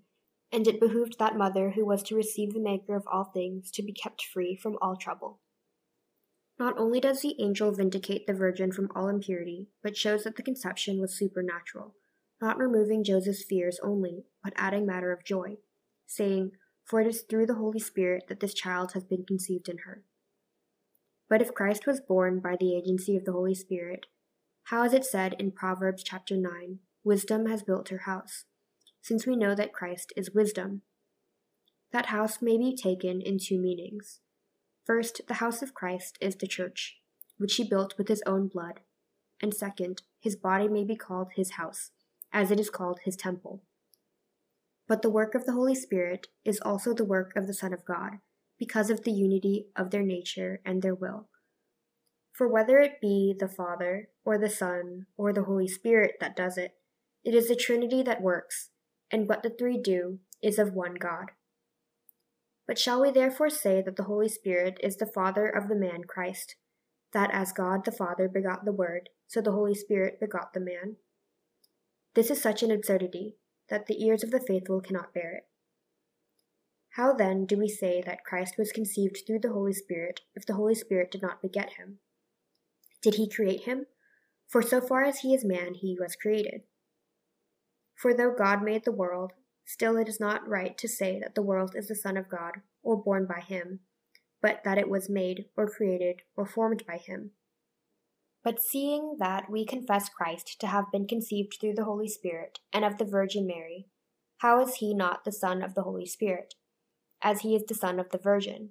and 0.52 0.68
it 0.68 0.80
behooved 0.80 1.18
that 1.20 1.38
mother 1.38 1.72
who 1.72 1.86
was 1.86 2.04
to 2.04 2.16
receive 2.16 2.54
the 2.54 2.60
Maker 2.60 2.96
of 2.96 3.08
all 3.12 3.26
things 3.26 3.72
to 3.72 3.84
be 3.84 3.94
kept 3.94 4.24
free 4.24 4.56
from 4.56 4.78
all 4.82 4.96
trouble. 4.96 5.40
Not 6.58 6.78
only 6.78 7.00
does 7.02 7.22
the 7.22 7.36
angel 7.40 7.72
vindicate 7.72 8.28
the 8.28 8.34
virgin 8.34 8.72
from 8.72 8.90
all 8.96 9.10
impurity, 9.10 9.68
but 9.84 9.98
shows 9.98 10.24
that 10.24 10.38
the 10.38 10.44
conception 10.44 11.02
was 11.02 11.18
supernatural, 11.18 11.96
not 12.42 12.58
removing 12.58 13.04
Joseph's 13.04 13.44
fears 13.44 13.80
only, 13.84 14.26
but 14.44 14.54
adding 14.56 14.86
matter 14.86 15.12
of 15.12 15.26
joy, 15.26 15.58
saying, 16.06 16.52
For 16.86 17.02
it 17.02 17.08
is 17.08 17.24
through 17.24 17.48
the 17.48 17.56
Holy 17.56 17.80
Spirit 17.80 18.26
that 18.30 18.40
this 18.40 18.54
child 18.54 18.94
has 18.94 19.04
been 19.04 19.26
conceived 19.26 19.68
in 19.68 19.80
her. 19.80 20.04
But 21.28 21.42
if 21.42 21.54
Christ 21.54 21.88
was 21.88 22.02
born 22.02 22.40
by 22.40 22.56
the 22.60 22.76
agency 22.76 23.18
of 23.18 23.26
the 23.26 23.32
Holy 23.32 23.56
Spirit, 23.56 24.06
how 24.66 24.84
is 24.84 24.94
it 24.94 25.06
said 25.06 25.36
in 25.40 25.52
Proverbs 25.52 26.04
chapter 26.04 26.36
9, 26.36 26.80
Wisdom 27.04 27.48
has 27.48 27.64
built 27.64 27.90
her 27.90 28.00
house, 28.00 28.46
since 29.02 29.26
we 29.26 29.36
know 29.36 29.56
that 29.56 29.74
Christ 29.74 30.14
is 30.16 30.32
wisdom? 30.32 30.82
That 31.92 32.08
house 32.08 32.42
may 32.42 32.58
be 32.58 32.76
taken 32.76 33.22
in 33.22 33.40
two 33.40 33.60
meanings. 33.60 34.20
First, 34.86 35.22
the 35.28 35.36
house 35.36 35.62
of 35.62 35.74
Christ 35.74 36.18
is 36.22 36.36
the 36.36 36.48
church, 36.48 36.98
which 37.38 37.56
he 37.56 37.64
built 37.64 37.96
with 37.98 38.08
his 38.08 38.24
own 38.26 38.48
blood. 38.48 38.82
And 39.42 39.54
second, 39.54 40.04
his 40.20 40.36
body 40.36 40.68
may 40.68 40.84
be 40.84 40.96
called 40.96 41.30
his 41.36 41.52
house, 41.52 41.92
as 42.32 42.52
it 42.52 42.60
is 42.60 42.70
called 42.70 43.00
his 43.04 43.16
temple. 43.16 43.64
But 44.88 45.02
the 45.02 45.10
work 45.10 45.34
of 45.34 45.46
the 45.46 45.54
Holy 45.54 45.76
Spirit 45.76 46.28
is 46.44 46.60
also 46.62 46.94
the 46.94 47.06
work 47.06 47.36
of 47.36 47.48
the 47.48 47.54
Son 47.54 47.74
of 47.74 47.86
God, 47.86 48.20
because 48.58 48.90
of 48.90 49.04
the 49.04 49.12
unity 49.12 49.68
of 49.76 49.92
their 49.92 50.04
nature 50.04 50.62
and 50.66 50.82
their 50.82 50.96
will. 50.96 51.28
For 52.32 52.48
whether 52.48 52.80
it 52.80 53.02
be 53.02 53.34
the 53.38 53.48
Father, 53.48 54.10
or 54.26 54.38
the 54.38 54.50
Son, 54.50 55.06
or 55.18 55.32
the 55.32 55.44
Holy 55.44 55.68
Spirit 55.68 56.16
that 56.20 56.36
does 56.36 56.58
it, 56.58 56.76
it 57.24 57.34
is 57.34 57.48
the 57.48 57.56
Trinity 57.56 58.04
that 58.04 58.22
works, 58.22 58.70
and 59.10 59.28
what 59.28 59.42
the 59.42 59.50
three 59.50 59.78
do 59.78 60.20
is 60.42 60.60
of 60.60 60.74
one 60.74 60.96
God. 60.96 61.32
But 62.68 62.78
shall 62.78 63.02
we 63.02 63.12
therefore 63.12 63.50
say 63.50 63.82
that 63.82 63.96
the 63.96 64.04
Holy 64.04 64.28
Spirit 64.28 64.80
is 64.84 64.98
the 64.98 65.06
Father 65.06 65.48
of 65.48 65.68
the 65.68 65.76
man 65.76 66.04
Christ, 66.08 66.56
that 67.14 67.30
as 67.32 67.54
God 67.54 67.86
the 67.86 67.92
Father 67.92 68.28
begot 68.28 68.66
the 68.66 68.74
Word, 68.74 69.10
so 69.28 69.40
the 69.42 69.52
Holy 69.52 69.76
Spirit 69.76 70.20
begot 70.20 70.54
the 70.54 70.60
man? 70.60 70.98
This 72.16 72.30
is 72.30 72.42
such 72.42 72.64
an 72.64 72.72
absurdity 72.72 73.36
that 73.70 73.86
the 73.86 74.04
ears 74.04 74.24
of 74.24 74.32
the 74.32 74.40
faithful 74.40 74.82
cannot 74.82 75.14
bear 75.14 75.36
it. 75.36 75.44
How 76.96 77.14
then 77.14 77.46
do 77.46 77.58
we 77.58 77.68
say 77.68 78.02
that 78.06 78.24
Christ 78.24 78.56
was 78.58 78.72
conceived 78.72 79.24
through 79.28 79.40
the 79.40 79.52
Holy 79.52 79.74
Spirit 79.74 80.22
if 80.34 80.46
the 80.46 80.54
Holy 80.54 80.76
Spirit 80.76 81.12
did 81.12 81.22
not 81.22 81.42
beget 81.42 81.74
him? 81.74 82.00
Did 83.02 83.16
he 83.16 83.30
create 83.30 83.64
him? 83.64 83.88
For 84.48 84.62
so 84.62 84.80
far 84.80 85.04
as 85.04 85.20
he 85.20 85.34
is 85.34 85.44
man, 85.44 85.74
he 85.74 85.98
was 86.00 86.16
created. 86.16 86.62
For 87.96 88.14
though 88.14 88.34
God 88.34 88.64
made 88.64 88.86
the 88.86 88.92
world, 88.92 89.34
Still, 89.66 89.98
it 89.98 90.08
is 90.08 90.20
not 90.20 90.48
right 90.48 90.78
to 90.78 90.88
say 90.88 91.20
that 91.20 91.34
the 91.34 91.42
world 91.42 91.76
is 91.76 91.88
the 91.88 91.96
Son 91.96 92.16
of 92.18 92.30
God, 92.30 92.62
or 92.84 92.96
born 92.96 93.26
by 93.26 93.42
him, 93.42 93.80
but 94.42 94.62
that 94.64 94.78
it 94.78 94.88
was 94.88 95.10
made, 95.10 95.46
or 95.58 95.68
created, 95.68 96.22
or 96.38 96.46
formed 96.46 96.86
by 96.88 96.98
him. 96.98 97.32
But 98.44 98.62
seeing 98.62 99.18
that 99.18 99.50
we 99.50 99.66
confess 99.66 100.08
Christ 100.08 100.58
to 100.60 100.68
have 100.68 100.92
been 100.92 101.08
conceived 101.08 101.58
through 101.60 101.74
the 101.74 101.86
Holy 101.86 102.08
Spirit 102.08 102.60
and 102.72 102.86
of 102.86 103.00
the 103.00 103.06
Virgin 103.06 103.48
Mary, 103.48 103.88
how 104.38 104.62
is 104.62 104.76
he 104.76 104.94
not 104.94 105.26
the 105.26 105.32
Son 105.32 105.64
of 105.64 105.74
the 105.74 105.82
Holy 105.82 106.06
Spirit, 106.06 106.54
as 107.26 107.42
he 107.42 107.56
is 107.56 107.64
the 107.68 107.74
Son 107.74 108.00
of 108.00 108.12
the 108.12 108.20
Virgin? 108.20 108.70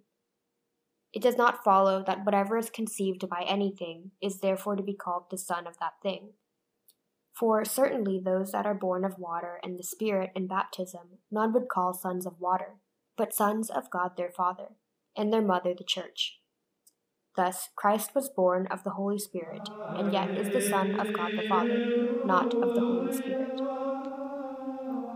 It 1.12 1.22
does 1.22 1.36
not 1.36 1.62
follow 1.62 2.02
that 2.06 2.24
whatever 2.24 2.56
is 2.56 2.70
conceived 2.70 3.28
by 3.28 3.44
anything 3.46 4.12
is 4.22 4.40
therefore 4.40 4.76
to 4.76 4.82
be 4.82 4.94
called 4.94 5.24
the 5.30 5.38
son 5.38 5.66
of 5.66 5.78
that 5.78 5.94
thing. 6.02 6.30
For 7.38 7.64
certainly 7.64 8.20
those 8.24 8.52
that 8.52 8.64
are 8.64 8.74
born 8.74 9.04
of 9.04 9.18
water 9.18 9.60
and 9.62 9.78
the 9.78 9.84
Spirit 9.84 10.30
in 10.34 10.46
baptism, 10.46 11.18
none 11.30 11.52
would 11.52 11.68
call 11.68 11.94
sons 11.94 12.26
of 12.26 12.40
water, 12.40 12.76
but 13.16 13.34
sons 13.34 13.70
of 13.70 13.90
God 13.90 14.16
their 14.16 14.30
Father, 14.30 14.76
and 15.16 15.32
their 15.32 15.42
mother 15.42 15.74
the 15.76 15.84
Church. 15.84 16.38
Thus, 17.36 17.70
Christ 17.74 18.14
was 18.14 18.28
born 18.28 18.68
of 18.68 18.84
the 18.84 18.90
Holy 18.90 19.18
Spirit, 19.18 19.68
and 19.96 20.12
yet 20.12 20.30
is 20.30 20.50
the 20.50 20.60
Son 20.60 20.94
of 21.00 21.12
God 21.12 21.32
the 21.36 21.48
Father, 21.48 22.22
not 22.24 22.54
of 22.54 22.74
the 22.74 22.80
Holy 22.80 23.12
Spirit. 23.12 23.60